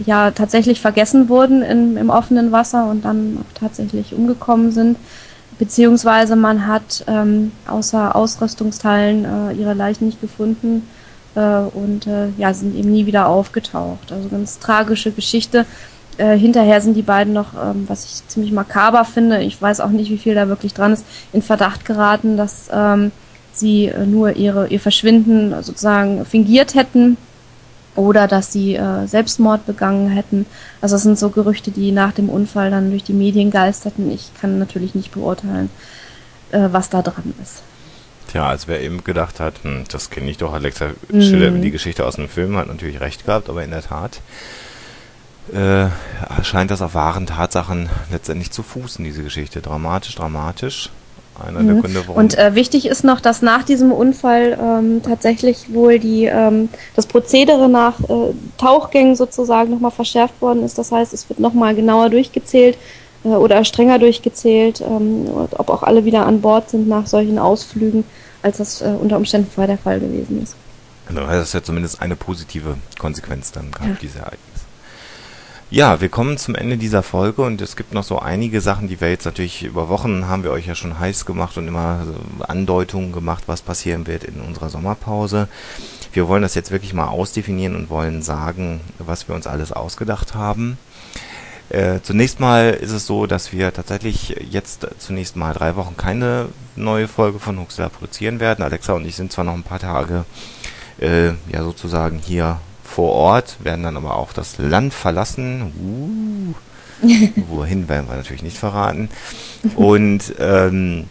ja 0.06 0.30
tatsächlich 0.30 0.80
vergessen 0.80 1.28
wurden 1.28 1.62
in, 1.62 1.96
im 1.96 2.10
offenen 2.10 2.52
Wasser 2.52 2.86
und 2.86 3.04
dann 3.04 3.38
auch 3.40 3.58
tatsächlich 3.58 4.14
umgekommen 4.14 4.72
sind. 4.72 4.98
Beziehungsweise 5.58 6.36
man 6.36 6.66
hat 6.66 7.04
ähm, 7.06 7.52
außer 7.66 8.16
Ausrüstungsteilen 8.16 9.24
äh, 9.24 9.52
ihre 9.52 9.74
Leichen 9.74 10.06
nicht 10.06 10.20
gefunden 10.20 10.88
und 11.38 12.06
äh, 12.06 12.28
ja, 12.38 12.52
sind 12.52 12.76
eben 12.76 12.90
nie 12.90 13.06
wieder 13.06 13.26
aufgetaucht. 13.26 14.10
Also 14.12 14.28
ganz 14.28 14.58
tragische 14.58 15.12
Geschichte. 15.12 15.66
Äh, 16.16 16.36
hinterher 16.36 16.80
sind 16.80 16.94
die 16.94 17.02
beiden 17.02 17.32
noch, 17.32 17.54
ähm, 17.54 17.84
was 17.86 18.04
ich 18.04 18.28
ziemlich 18.28 18.52
makaber 18.52 19.04
finde, 19.04 19.42
ich 19.42 19.60
weiß 19.60 19.80
auch 19.80 19.90
nicht, 19.90 20.10
wie 20.10 20.18
viel 20.18 20.34
da 20.34 20.48
wirklich 20.48 20.74
dran 20.74 20.92
ist, 20.92 21.04
in 21.32 21.40
Verdacht 21.40 21.84
geraten, 21.84 22.36
dass 22.36 22.68
ähm, 22.72 23.12
sie 23.52 23.86
äh, 23.86 24.06
nur 24.06 24.36
ihre, 24.36 24.68
ihr 24.68 24.80
Verschwinden 24.80 25.54
sozusagen 25.62 26.24
fingiert 26.26 26.74
hätten 26.74 27.16
oder 27.96 28.28
dass 28.28 28.52
sie 28.52 28.74
äh, 28.74 29.06
Selbstmord 29.06 29.66
begangen 29.66 30.08
hätten. 30.08 30.46
Also 30.80 30.96
das 30.96 31.02
sind 31.02 31.18
so 31.18 31.30
Gerüchte, 31.30 31.70
die 31.70 31.92
nach 31.92 32.12
dem 32.12 32.28
Unfall 32.28 32.70
dann 32.70 32.90
durch 32.90 33.04
die 33.04 33.12
Medien 33.12 33.50
geisterten. 33.50 34.10
Ich 34.10 34.30
kann 34.40 34.58
natürlich 34.58 34.94
nicht 34.94 35.12
beurteilen, 35.12 35.70
äh, 36.52 36.68
was 36.70 36.90
da 36.90 37.02
dran 37.02 37.34
ist. 37.42 37.62
Tja, 38.30 38.46
als 38.46 38.68
wer 38.68 38.80
eben 38.80 39.02
gedacht 39.02 39.40
hat, 39.40 39.54
hm, 39.62 39.84
das 39.90 40.10
kenne 40.10 40.30
ich 40.30 40.38
doch, 40.38 40.52
Alexa 40.52 40.90
mhm. 41.08 41.22
schildert 41.22 41.64
die 41.64 41.70
Geschichte 41.72 42.06
aus 42.06 42.16
dem 42.16 42.28
Film, 42.28 42.56
hat 42.56 42.68
natürlich 42.68 43.00
recht 43.00 43.26
gehabt, 43.26 43.48
aber 43.48 43.64
in 43.64 43.70
der 43.70 43.82
Tat 43.82 44.20
äh, 45.52 45.86
scheint 46.44 46.70
das 46.70 46.80
auf 46.80 46.94
wahren 46.94 47.26
Tatsachen 47.26 47.88
letztendlich 48.12 48.52
zu 48.52 48.62
fußen, 48.62 49.04
diese 49.04 49.24
Geschichte. 49.24 49.60
Dramatisch, 49.60 50.14
dramatisch. 50.14 50.90
Einer 51.44 51.60
mhm. 51.60 51.66
der 51.66 51.76
Gründe, 51.76 52.02
warum. 52.06 52.16
Und 52.16 52.38
äh, 52.38 52.54
wichtig 52.54 52.86
ist 52.86 53.02
noch, 53.02 53.20
dass 53.20 53.42
nach 53.42 53.64
diesem 53.64 53.90
Unfall 53.90 54.58
ähm, 54.60 55.02
tatsächlich 55.02 55.72
wohl 55.72 55.98
die, 55.98 56.26
ähm, 56.26 56.68
das 56.94 57.06
Prozedere 57.06 57.68
nach 57.68 57.98
äh, 58.00 58.32
Tauchgängen 58.58 59.16
sozusagen 59.16 59.70
nochmal 59.70 59.90
verschärft 59.90 60.40
worden 60.40 60.62
ist. 60.62 60.78
Das 60.78 60.92
heißt, 60.92 61.12
es 61.14 61.28
wird 61.28 61.40
nochmal 61.40 61.74
genauer 61.74 62.10
durchgezählt 62.10 62.76
äh, 62.76 62.99
oder 63.24 63.64
strenger 63.64 63.98
durchgezählt, 63.98 64.80
ähm, 64.80 65.28
ob 65.52 65.68
auch 65.68 65.82
alle 65.82 66.04
wieder 66.04 66.26
an 66.26 66.40
Bord 66.40 66.70
sind 66.70 66.88
nach 66.88 67.06
solchen 67.06 67.38
Ausflügen 67.38 68.04
als 68.42 68.58
das 68.58 68.80
äh, 68.80 68.86
unter 68.86 69.16
Umständen 69.16 69.50
vorher 69.50 69.74
der 69.74 69.78
Fall 69.78 70.00
gewesen 70.00 70.42
ist. 70.42 70.56
Genau, 71.08 71.26
das 71.26 71.48
ist 71.48 71.54
ja 71.54 71.62
zumindest 71.62 72.00
eine 72.00 72.16
positive 72.16 72.76
Konsequenz 72.98 73.52
dann 73.52 73.70
gehabt, 73.72 73.90
ja. 73.90 73.96
diese 74.00 74.20
Ereignis. 74.20 74.40
Ja, 75.72 76.00
wir 76.00 76.08
kommen 76.08 76.36
zum 76.36 76.56
Ende 76.56 76.76
dieser 76.76 77.04
Folge 77.04 77.42
und 77.42 77.60
es 77.60 77.76
gibt 77.76 77.94
noch 77.94 78.02
so 78.02 78.18
einige 78.18 78.60
Sachen, 78.60 78.88
die 78.88 79.00
wir 79.00 79.08
jetzt 79.08 79.24
natürlich 79.24 79.62
über 79.62 79.88
Wochen 79.88 80.26
haben 80.26 80.42
wir 80.42 80.50
euch 80.50 80.66
ja 80.66 80.74
schon 80.74 80.98
heiß 80.98 81.26
gemacht 81.26 81.56
und 81.58 81.68
immer 81.68 82.00
Andeutungen 82.40 83.12
gemacht, 83.12 83.44
was 83.46 83.62
passieren 83.62 84.08
wird 84.08 84.24
in 84.24 84.40
unserer 84.40 84.68
Sommerpause. 84.68 85.46
Wir 86.12 86.26
wollen 86.26 86.42
das 86.42 86.56
jetzt 86.56 86.72
wirklich 86.72 86.92
mal 86.92 87.06
ausdefinieren 87.06 87.76
und 87.76 87.88
wollen 87.88 88.20
sagen, 88.20 88.80
was 88.98 89.28
wir 89.28 89.34
uns 89.36 89.46
alles 89.46 89.70
ausgedacht 89.70 90.34
haben. 90.34 90.76
Äh, 91.70 92.00
zunächst 92.02 92.40
mal 92.40 92.70
ist 92.70 92.90
es 92.90 93.06
so, 93.06 93.26
dass 93.26 93.52
wir 93.52 93.72
tatsächlich 93.72 94.36
jetzt 94.50 94.86
zunächst 94.98 95.36
mal 95.36 95.54
drei 95.54 95.76
Wochen 95.76 95.96
keine 95.96 96.48
neue 96.74 97.06
Folge 97.06 97.38
von 97.38 97.58
Huxler 97.60 97.88
produzieren 97.88 98.40
werden. 98.40 98.62
Alexa 98.64 98.92
und 98.92 99.06
ich 99.06 99.14
sind 99.14 99.32
zwar 99.32 99.44
noch 99.44 99.54
ein 99.54 99.62
paar 99.62 99.78
Tage 99.78 100.24
äh, 101.00 101.28
ja 101.50 101.62
sozusagen 101.62 102.18
hier 102.18 102.58
vor 102.82 103.12
Ort, 103.12 103.56
werden 103.60 103.84
dann 103.84 103.96
aber 103.96 104.16
auch 104.16 104.32
das 104.32 104.58
Land 104.58 104.92
verlassen. 104.92 106.54
Uh, 107.02 107.06
wohin 107.48 107.88
werden 107.88 108.08
wir 108.08 108.16
natürlich 108.16 108.42
nicht 108.42 108.58
verraten. 108.58 109.08
Und 109.76 110.34
ähm, 110.40 111.06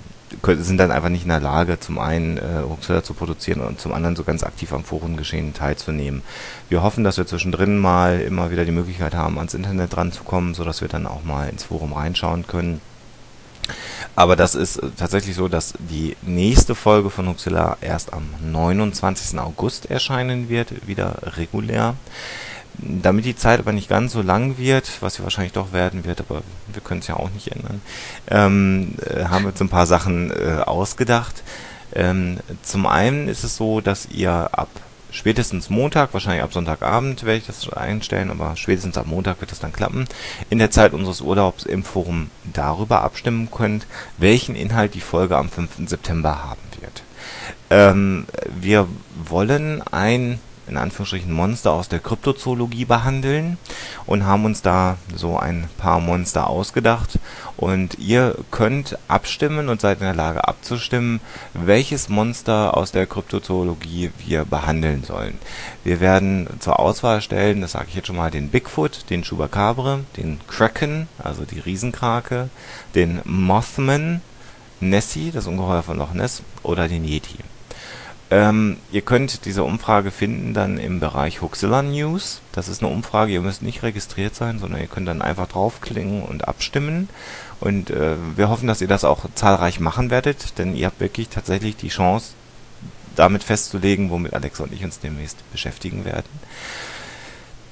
sind 0.58 0.78
dann 0.78 0.92
einfach 0.92 1.10
nicht 1.10 1.24
in 1.24 1.30
der 1.30 1.40
Lage, 1.40 1.80
zum 1.80 2.00
einen 2.00 2.38
äh, 2.38 2.58
Rucksäcker 2.60 3.04
zu 3.04 3.14
produzieren 3.14 3.62
und 3.62 3.80
zum 3.80 3.94
anderen 3.94 4.16
so 4.16 4.24
ganz 4.24 4.44
aktiv 4.44 4.72
am 4.74 4.84
Forengeschehen 4.84 5.54
teilzunehmen. 5.54 6.22
Wir 6.70 6.84
hoffen, 6.84 7.04
dass 7.04 7.18
wir 7.18 7.26
zwischendrin 7.26 7.78
mal 7.78 8.22
immer 8.22 8.52
wieder 8.52 8.66
die 8.66 8.72
Möglichkeit 8.72 9.16
haben, 9.16 9.38
ans 9.38 9.54
Internet 9.54 9.98
ranzukommen, 9.98 10.54
sodass 10.54 10.82
wir 10.82 10.88
dann 10.88 11.08
auch 11.08 11.24
mal 11.24 11.50
ins 11.50 11.64
Forum 11.66 11.94
reinschauen 11.94 12.46
können. 12.48 12.82
Aber 14.16 14.36
das 14.36 14.56
ist 14.56 14.78
äh, 14.78 14.90
tatsächlich 14.98 15.36
so, 15.36 15.48
dass 15.48 15.74
die 15.78 16.16
nächste 16.22 16.76
Folge 16.76 17.10
von 17.10 17.28
Huxilla 17.28 17.78
erst 17.82 18.14
am 18.14 18.24
29. 18.52 19.40
August 19.40 19.90
erscheinen 19.90 20.50
wird, 20.50 20.88
wieder 20.88 21.16
regulär. 21.38 21.96
Damit 22.82 23.26
die 23.26 23.36
Zeit 23.36 23.60
aber 23.60 23.74
nicht 23.74 23.90
ganz 23.90 24.14
so 24.14 24.22
lang 24.22 24.58
wird, 24.58 25.02
was 25.02 25.16
sie 25.16 25.24
wahrscheinlich 25.24 25.54
doch 25.54 25.74
werden 25.74 26.06
wird, 26.06 26.22
aber 26.22 26.42
wir 26.72 26.82
können 26.82 27.02
es 27.02 27.08
ja 27.08 27.16
auch 27.16 27.30
nicht 27.32 27.52
ändern, 27.52 27.82
ähm, 28.30 28.96
äh, 29.06 29.26
haben 29.26 29.44
wir 29.44 29.50
jetzt 29.50 29.62
ein 29.62 29.70
paar 29.70 29.86
Sachen 29.86 30.32
äh, 30.32 30.62
ausgedacht. 30.66 31.44
Ähm, 31.94 32.38
zum 32.62 32.86
einen 32.86 33.28
ist 33.28 33.44
es 33.44 33.58
so, 33.58 33.82
dass 33.82 34.08
ihr 34.10 34.50
ab 34.52 34.70
spätestens 35.12 35.70
Montag, 35.70 36.14
wahrscheinlich 36.14 36.44
ab 36.44 36.54
Sonntagabend 36.54 37.24
werde 37.24 37.40
ich 37.40 37.48
das 37.48 37.72
einstellen, 37.74 38.30
aber 38.30 38.56
spätestens 38.56 38.98
ab 38.98 39.08
Montag 39.08 39.42
wird 39.42 39.52
das 39.52 39.60
dann 39.60 39.74
klappen, 39.74 40.06
in 40.50 40.60
der 40.60 40.72
Zeit 40.72 40.94
unseres 40.94 41.22
Urlaubs 41.22 41.64
im 41.64 41.84
Forum 41.84 42.30
darüber 42.54 43.02
abstimmen 43.02 43.50
könnt, 43.52 43.88
welchen 44.18 44.56
Inhalt 44.56 44.94
die 44.94 45.02
Folge 45.02 45.38
am 45.38 45.50
5. 45.50 45.88
September 45.90 46.44
haben 46.44 46.62
wird. 46.80 47.04
Ähm, 47.70 48.26
wir 48.60 48.88
wollen 49.24 49.82
ein 49.92 50.40
in 50.70 50.78
Anführungsstrichen 50.78 51.32
Monster 51.32 51.72
aus 51.74 51.90
der 51.90 52.00
Kryptozoologie 52.00 52.86
behandeln 52.86 53.58
und 54.06 54.26
haben 54.26 54.46
uns 54.46 54.62
da 54.62 54.98
so 55.16 55.38
ein 55.38 55.68
paar 55.78 56.00
Monster 56.00 56.48
ausgedacht. 56.48 57.20
Und 57.58 58.00
ihr 58.00 58.36
könnt 58.52 58.98
abstimmen 59.08 59.68
und 59.68 59.82
seid 59.82 60.00
in 60.00 60.06
der 60.06 60.16
Lage 60.16 60.48
abzustimmen, 60.48 61.20
welches 61.54 62.08
Monster 62.08 62.78
aus 62.78 62.92
der 62.92 63.06
Kryptozoologie 63.06 64.12
wir 64.26 64.46
behandeln 64.46 65.04
sollen. 65.04 65.38
Wir 65.84 66.00
werden 66.00 66.48
zur 66.60 66.80
Auswahl 66.80 67.22
stellen, 67.22 67.62
das 67.62 67.74
sage 67.74 67.88
ich 67.90 67.96
jetzt 67.96 68.08
schon 68.08 68.16
mal, 68.16 68.32
den 68.32 68.50
Bigfoot, 68.50 69.10
den 69.10 69.24
Chupacabra, 69.24 70.00
den 70.16 70.40
Kraken, 70.48 71.08
also 71.18 71.44
die 71.44 71.60
Riesenkrake, 71.60 72.50
den 72.96 73.22
Mothman, 73.26 74.22
Nessie, 74.80 75.32
das 75.32 75.48
Ungeheuer 75.48 75.84
von 75.84 75.98
Loch 75.98 76.14
Ness, 76.14 76.42
oder 76.64 76.88
den 76.88 77.04
Yeti. 77.04 77.40
Ähm, 78.32 78.78
ihr 78.92 79.02
könnt 79.02 79.46
diese 79.46 79.64
Umfrage 79.64 80.12
finden 80.12 80.54
dann 80.54 80.78
im 80.78 81.00
Bereich 81.00 81.42
Huxilla 81.42 81.82
News. 81.82 82.42
Das 82.52 82.68
ist 82.68 82.84
eine 82.84 82.92
Umfrage, 82.92 83.32
ihr 83.32 83.42
müsst 83.42 83.64
nicht 83.64 83.82
registriert 83.82 84.36
sein, 84.36 84.60
sondern 84.60 84.82
ihr 84.82 84.88
könnt 84.88 85.08
dann 85.08 85.24
einfach 85.24 85.48
draufklicken 85.48 86.22
und 86.22 86.48
abstimmen. 86.48 87.10
Und 87.60 87.90
äh, 87.90 88.16
wir 88.36 88.50
hoffen, 88.50 88.68
dass 88.68 88.82
ihr 88.82 88.88
das 88.88 89.04
auch 89.04 89.26
zahlreich 89.34 89.80
machen 89.80 90.12
werdet, 90.12 90.58
denn 90.60 90.76
ihr 90.76 90.86
habt 90.86 91.00
wirklich 91.00 91.30
tatsächlich 91.30 91.76
die 91.76 91.90
Chance, 91.90 92.34
damit 93.16 93.44
festzulegen, 93.44 94.12
womit 94.12 94.34
Alex 94.34 94.60
und 94.60 94.72
ich 94.72 94.84
uns 94.84 95.00
demnächst 95.00 95.38
beschäftigen 95.52 96.06
werden. 96.06 96.30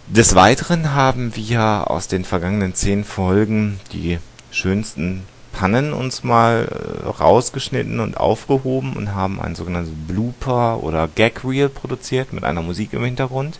Des 0.08 0.36
Weiteren 0.36 0.94
haben 0.94 1.36
wir 1.36 1.92
aus 1.92 2.08
den 2.08 2.26
vergangenen 2.26 2.74
zehn 2.74 3.04
Folgen 3.04 3.80
die 3.94 4.20
schönsten 4.52 5.24
Pannen 5.58 5.92
uns 5.92 6.24
mal 6.24 6.68
äh, 6.70 7.08
rausgeschnitten 7.08 8.00
und 8.00 8.18
aufgehoben 8.18 8.94
und 8.94 9.16
haben 9.16 9.42
ein 9.42 9.56
sogenanntes 9.56 9.92
Blooper 10.08 10.84
oder 10.84 11.08
Gag 11.08 11.44
Reel 11.44 11.68
produziert 11.68 12.32
mit 12.32 12.44
einer 12.44 12.62
Musik 12.62 12.94
im 12.94 13.04
Hintergrund. 13.04 13.58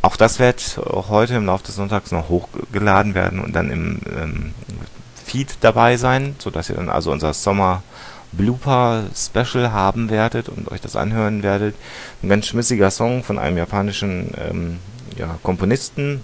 Auch 0.00 0.16
das 0.16 0.38
wird 0.38 0.80
heute 0.88 1.34
im 1.34 1.44
Laufe 1.44 1.64
des 1.64 1.76
Sonntags 1.76 2.10
noch 2.10 2.30
hochgeladen 2.30 3.14
werden 3.14 3.40
und 3.40 3.54
dann 3.54 3.70
im 3.70 4.00
ähm, 4.18 4.54
Feed 5.26 5.58
dabei 5.60 5.98
sein, 5.98 6.36
sodass 6.38 6.70
ihr 6.70 6.76
dann 6.76 6.88
also 6.88 7.12
unser 7.12 7.34
Sommer 7.34 7.82
Blooper 8.32 9.04
Special 9.14 9.72
haben 9.72 10.08
werdet 10.08 10.48
und 10.48 10.70
euch 10.72 10.80
das 10.80 10.96
anhören 10.96 11.42
werdet. 11.42 11.74
Ein 12.22 12.30
ganz 12.30 12.46
schmissiger 12.46 12.90
Song 12.90 13.22
von 13.22 13.38
einem 13.38 13.58
japanischen 13.58 14.32
ähm, 14.38 14.78
ja, 15.18 15.38
Komponisten, 15.42 16.22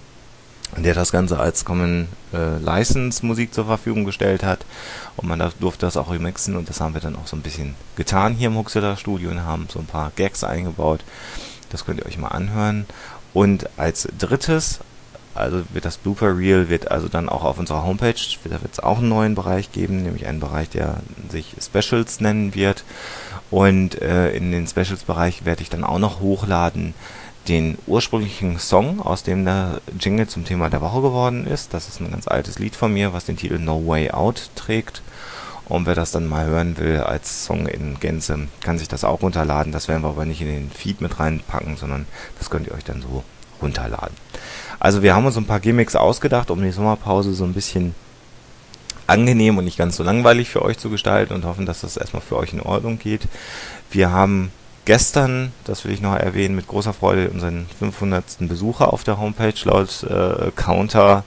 der 0.76 0.94
das 0.94 1.12
Ganze 1.12 1.38
als 1.38 1.64
Common 1.64 2.08
äh, 2.32 2.56
License 2.58 3.24
Musik 3.24 3.52
zur 3.52 3.66
Verfügung 3.66 4.04
gestellt 4.04 4.42
hat. 4.42 4.64
Und 5.16 5.28
man 5.28 5.38
darf, 5.38 5.54
durfte 5.54 5.86
das 5.86 5.96
auch 5.96 6.10
remixen 6.10 6.56
und 6.56 6.68
das 6.68 6.80
haben 6.80 6.94
wir 6.94 7.00
dann 7.00 7.16
auch 7.16 7.26
so 7.26 7.36
ein 7.36 7.42
bisschen 7.42 7.74
getan 7.96 8.34
hier 8.34 8.48
im 8.48 8.56
Huxilla 8.56 8.96
Studio 8.96 9.30
und 9.30 9.44
haben 9.44 9.68
so 9.70 9.78
ein 9.78 9.86
paar 9.86 10.12
Gags 10.16 10.44
eingebaut. 10.44 11.00
Das 11.70 11.84
könnt 11.84 12.00
ihr 12.00 12.06
euch 12.06 12.18
mal 12.18 12.28
anhören. 12.28 12.86
Und 13.34 13.68
als 13.78 14.08
drittes, 14.18 14.80
also 15.34 15.62
wird 15.72 15.84
das 15.84 15.98
Blooper 15.98 16.36
Reel 16.36 16.68
wird 16.68 16.90
also 16.90 17.08
dann 17.08 17.28
auch 17.28 17.44
auf 17.44 17.58
unserer 17.58 17.84
Homepage, 17.84 18.14
da 18.44 18.62
wird 18.62 18.72
es 18.72 18.80
auch 18.80 18.98
einen 18.98 19.08
neuen 19.08 19.34
Bereich 19.34 19.72
geben, 19.72 20.02
nämlich 20.02 20.26
einen 20.26 20.40
Bereich, 20.40 20.68
der 20.68 20.96
sich 21.30 21.54
Specials 21.60 22.20
nennen 22.20 22.54
wird. 22.54 22.84
Und 23.50 24.00
äh, 24.00 24.32
in 24.32 24.50
den 24.52 24.66
Specials-Bereich 24.66 25.44
werde 25.44 25.62
ich 25.62 25.70
dann 25.70 25.84
auch 25.84 25.98
noch 25.98 26.20
hochladen 26.20 26.94
den 27.48 27.76
ursprünglichen 27.86 28.58
Song, 28.58 29.00
aus 29.00 29.22
dem 29.22 29.44
der 29.44 29.80
Jingle 29.98 30.28
zum 30.28 30.44
Thema 30.44 30.70
der 30.70 30.80
Woche 30.80 31.02
geworden 31.02 31.46
ist. 31.46 31.74
Das 31.74 31.88
ist 31.88 32.00
ein 32.00 32.10
ganz 32.10 32.28
altes 32.28 32.58
Lied 32.58 32.76
von 32.76 32.92
mir, 32.92 33.12
was 33.12 33.24
den 33.24 33.36
Titel 33.36 33.58
No 33.58 33.86
Way 33.86 34.10
Out 34.12 34.50
trägt. 34.54 35.02
Und 35.68 35.86
wer 35.86 35.94
das 35.94 36.10
dann 36.10 36.26
mal 36.26 36.46
hören 36.46 36.76
will 36.78 36.98
als 36.98 37.44
Song 37.44 37.66
in 37.66 37.98
Gänze, 37.98 38.48
kann 38.60 38.78
sich 38.78 38.88
das 38.88 39.04
auch 39.04 39.22
runterladen. 39.22 39.72
Das 39.72 39.88
werden 39.88 40.02
wir 40.02 40.08
aber 40.08 40.24
nicht 40.24 40.40
in 40.40 40.48
den 40.48 40.70
Feed 40.70 41.00
mit 41.00 41.18
reinpacken, 41.18 41.76
sondern 41.76 42.06
das 42.38 42.50
könnt 42.50 42.66
ihr 42.66 42.74
euch 42.74 42.84
dann 42.84 43.02
so 43.02 43.24
runterladen. 43.60 44.16
Also 44.78 45.02
wir 45.02 45.14
haben 45.14 45.26
uns 45.26 45.36
ein 45.36 45.46
paar 45.46 45.60
Gimmicks 45.60 45.96
ausgedacht, 45.96 46.50
um 46.50 46.62
die 46.62 46.72
Sommerpause 46.72 47.32
so 47.34 47.44
ein 47.44 47.54
bisschen 47.54 47.94
angenehm 49.06 49.58
und 49.58 49.64
nicht 49.64 49.78
ganz 49.78 49.96
so 49.96 50.02
langweilig 50.02 50.48
für 50.48 50.62
euch 50.62 50.78
zu 50.78 50.90
gestalten 50.90 51.34
und 51.34 51.44
hoffen, 51.44 51.66
dass 51.66 51.80
das 51.80 51.96
erstmal 51.96 52.22
für 52.22 52.36
euch 52.36 52.52
in 52.52 52.60
Ordnung 52.60 52.98
geht. 52.98 53.22
Wir 53.90 54.10
haben 54.10 54.52
gestern, 54.84 55.52
das 55.64 55.84
will 55.84 55.92
ich 55.92 56.00
noch 56.00 56.14
erwähnen, 56.14 56.56
mit 56.56 56.66
großer 56.66 56.92
Freude 56.92 57.30
unseren 57.30 57.66
500. 57.78 58.24
Besucher 58.40 58.92
auf 58.92 59.04
der 59.04 59.18
Homepage 59.18 59.54
laut 59.64 60.02
äh, 60.04 60.50
Counter 60.54 61.24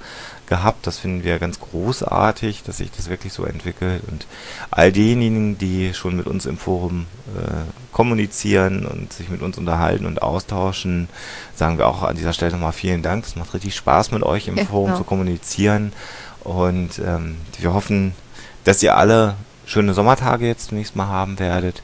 gehabt. 0.47 0.85
Das 0.85 0.99
finden 0.99 1.23
wir 1.23 1.39
ganz 1.39 1.59
großartig, 1.59 2.63
dass 2.63 2.77
sich 2.77 2.91
das 2.91 3.09
wirklich 3.09 3.33
so 3.33 3.45
entwickelt. 3.45 4.03
Und 4.09 4.27
all 4.71 4.91
diejenigen, 4.91 5.57
die 5.57 5.93
schon 5.93 6.15
mit 6.15 6.27
uns 6.27 6.45
im 6.45 6.57
Forum 6.57 7.05
äh, 7.35 7.51
kommunizieren 7.91 8.85
und 8.85 9.13
sich 9.13 9.29
mit 9.29 9.41
uns 9.41 9.57
unterhalten 9.57 10.05
und 10.05 10.21
austauschen, 10.21 11.09
sagen 11.55 11.77
wir 11.77 11.87
auch 11.87 12.03
an 12.03 12.15
dieser 12.15 12.33
Stelle 12.33 12.51
nochmal 12.51 12.73
vielen 12.73 13.01
Dank. 13.01 13.25
Es 13.25 13.35
macht 13.35 13.53
richtig 13.53 13.75
Spaß, 13.75 14.11
mit 14.11 14.23
euch 14.23 14.47
im 14.47 14.57
ja, 14.57 14.65
Forum 14.65 14.87
genau. 14.87 14.97
zu 14.97 15.03
kommunizieren. 15.03 15.93
Und 16.43 16.99
ähm, 16.99 17.37
wir 17.59 17.73
hoffen, 17.73 18.13
dass 18.65 18.83
ihr 18.83 18.97
alle 18.97 19.35
schöne 19.65 19.95
Sommertage 19.95 20.45
jetzt 20.45 20.67
zunächst 20.69 20.95
mal 20.95 21.07
haben 21.07 21.39
werdet 21.39 21.81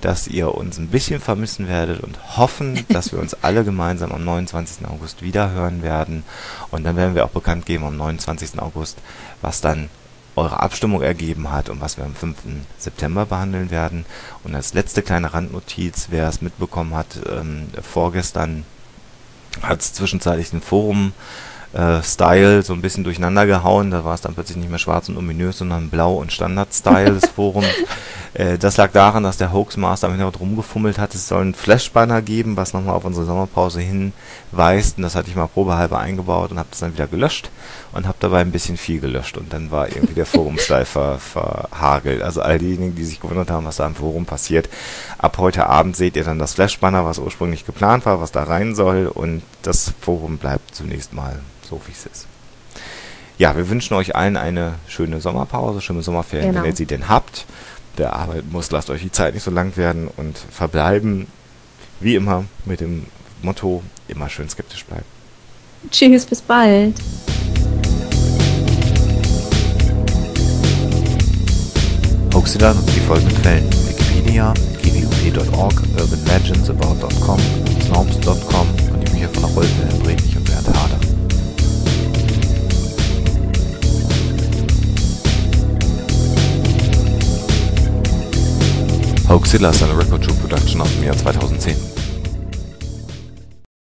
dass 0.00 0.28
ihr 0.28 0.54
uns 0.54 0.78
ein 0.78 0.88
bisschen 0.88 1.20
vermissen 1.20 1.68
werdet 1.68 2.00
und 2.00 2.36
hoffen, 2.36 2.84
dass 2.88 3.12
wir 3.12 3.18
uns 3.18 3.34
alle 3.42 3.64
gemeinsam 3.64 4.12
am 4.12 4.24
29. 4.24 4.86
August 4.86 5.22
wiederhören 5.22 5.82
werden. 5.82 6.24
Und 6.70 6.84
dann 6.84 6.96
werden 6.96 7.14
wir 7.14 7.24
auch 7.24 7.30
bekannt 7.30 7.66
geben 7.66 7.84
am 7.84 7.96
29. 7.96 8.58
August, 8.60 8.98
was 9.42 9.60
dann 9.60 9.88
eure 10.36 10.60
Abstimmung 10.60 11.02
ergeben 11.02 11.50
hat 11.50 11.68
und 11.68 11.80
was 11.80 11.96
wir 11.96 12.04
am 12.04 12.14
5. 12.14 12.36
September 12.78 13.26
behandeln 13.26 13.70
werden. 13.70 14.06
Und 14.44 14.54
als 14.54 14.74
letzte 14.74 15.02
kleine 15.02 15.34
Randnotiz, 15.34 16.06
wer 16.10 16.28
es 16.28 16.40
mitbekommen 16.40 16.94
hat, 16.94 17.20
ähm, 17.30 17.68
vorgestern 17.82 18.64
hat 19.62 19.80
es 19.80 19.92
zwischenzeitlich 19.92 20.52
ein 20.52 20.62
Forum 20.62 21.12
äh, 21.12 21.49
Style 22.02 22.62
so 22.62 22.72
ein 22.72 22.82
bisschen 22.82 23.04
durcheinander 23.04 23.46
gehauen. 23.46 23.90
Da 23.90 24.04
war 24.04 24.14
es 24.14 24.20
dann 24.20 24.34
plötzlich 24.34 24.56
nicht 24.56 24.70
mehr 24.70 24.78
schwarz 24.78 25.08
und 25.08 25.16
ominös, 25.16 25.58
sondern 25.58 25.88
blau 25.88 26.14
und 26.14 26.32
Standard-Style 26.32 27.12
des 27.12 27.30
Forums. 27.34 27.68
Äh, 28.34 28.58
das 28.58 28.76
lag 28.76 28.90
daran, 28.92 29.22
dass 29.22 29.36
der 29.36 29.52
Hoaxmaster 29.52 30.06
am 30.06 30.12
Hintergrund 30.12 30.40
rumgefummelt 30.40 30.98
hat. 30.98 31.14
Es 31.14 31.28
soll 31.28 31.42
einen 31.42 31.54
Flash-Banner 31.54 32.22
geben, 32.22 32.56
was 32.56 32.72
nochmal 32.72 32.94
auf 32.94 33.04
unsere 33.04 33.26
Sommerpause 33.26 33.80
hinweist. 33.80 34.96
Und 34.96 35.02
das 35.02 35.14
hatte 35.14 35.28
ich 35.28 35.36
mal 35.36 35.46
probehalber 35.46 35.98
eingebaut 35.98 36.50
und 36.50 36.58
habe 36.58 36.68
das 36.70 36.80
dann 36.80 36.94
wieder 36.94 37.06
gelöscht 37.06 37.50
und 37.92 38.06
habe 38.06 38.18
dabei 38.20 38.40
ein 38.40 38.52
bisschen 38.52 38.76
viel 38.76 39.00
gelöscht. 39.00 39.36
Und 39.36 39.52
dann 39.52 39.70
war 39.70 39.88
irgendwie 39.88 40.14
der 40.14 40.26
Forum-Style 40.26 40.86
ver, 40.86 41.18
verhagelt. 41.18 42.22
Also 42.22 42.42
all 42.42 42.58
diejenigen, 42.58 42.94
die 42.94 43.04
sich 43.04 43.20
gewundert 43.20 43.50
haben, 43.50 43.66
was 43.66 43.76
da 43.76 43.86
im 43.86 43.94
Forum 43.94 44.26
passiert. 44.26 44.68
Ab 45.18 45.38
heute 45.38 45.66
Abend 45.66 45.96
seht 45.96 46.16
ihr 46.16 46.24
dann 46.24 46.38
das 46.38 46.54
Flash-Banner, 46.54 47.04
was 47.04 47.18
ursprünglich 47.18 47.66
geplant 47.66 48.06
war, 48.06 48.20
was 48.20 48.32
da 48.32 48.44
rein 48.44 48.74
soll. 48.74 49.06
Und 49.06 49.42
das 49.62 49.92
Forum 50.00 50.38
bleibt 50.38 50.74
zunächst 50.74 51.12
mal 51.12 51.40
so 51.70 51.80
wie 51.86 51.92
es 51.92 52.06
ist. 52.06 52.26
Ja, 53.38 53.56
wir 53.56 53.70
wünschen 53.70 53.94
euch 53.94 54.14
allen 54.14 54.36
eine 54.36 54.74
schöne 54.86 55.20
Sommerpause, 55.20 55.80
schöne 55.80 56.02
Sommerferien, 56.02 56.50
genau. 56.50 56.62
wenn 56.62 56.70
ihr 56.70 56.76
sie 56.76 56.84
denn 56.84 57.08
habt. 57.08 57.46
Der 57.96 58.14
Arbeit 58.14 58.44
muss, 58.50 58.70
lasst 58.70 58.90
euch 58.90 59.00
die 59.00 59.12
Zeit 59.12 59.32
nicht 59.34 59.42
so 59.42 59.50
lang 59.50 59.76
werden 59.76 60.08
und 60.16 60.36
verbleiben 60.36 61.26
wie 62.00 62.14
immer 62.14 62.44
mit 62.64 62.80
dem 62.80 63.06
Motto, 63.42 63.82
immer 64.08 64.28
schön 64.28 64.48
skeptisch 64.48 64.84
bleiben. 64.84 65.04
Tschüss, 65.90 66.26
bis 66.26 66.42
bald. 66.42 66.94
Hoaxilla 72.34 72.74
nutzt 72.74 72.94
die 72.94 73.00
folgenden 73.00 73.42
Quellen: 73.42 73.70
Wikipedia, 73.88 74.54
gwp.org, 74.82 75.82
urbanlegendsabout.com, 75.98 77.40
snobs.com 77.86 78.68
und 78.92 79.08
die 79.08 79.12
Bücher 79.12 79.28
von 79.30 79.44
Rolf 79.44 79.78
Wilhelm 79.78 80.02
Brenig 80.02 80.36
und 80.36 80.44
Bernd 80.44 80.68
Hader. 80.68 80.99
Hoaxilla 89.30 89.70
ist 89.70 89.80
eine 89.84 89.96
Record 89.96 90.24
Show 90.24 90.34
Production 90.34 90.80
aus 90.80 90.92
dem 90.92 91.04
Jahr 91.04 91.16
2010. 91.16 91.99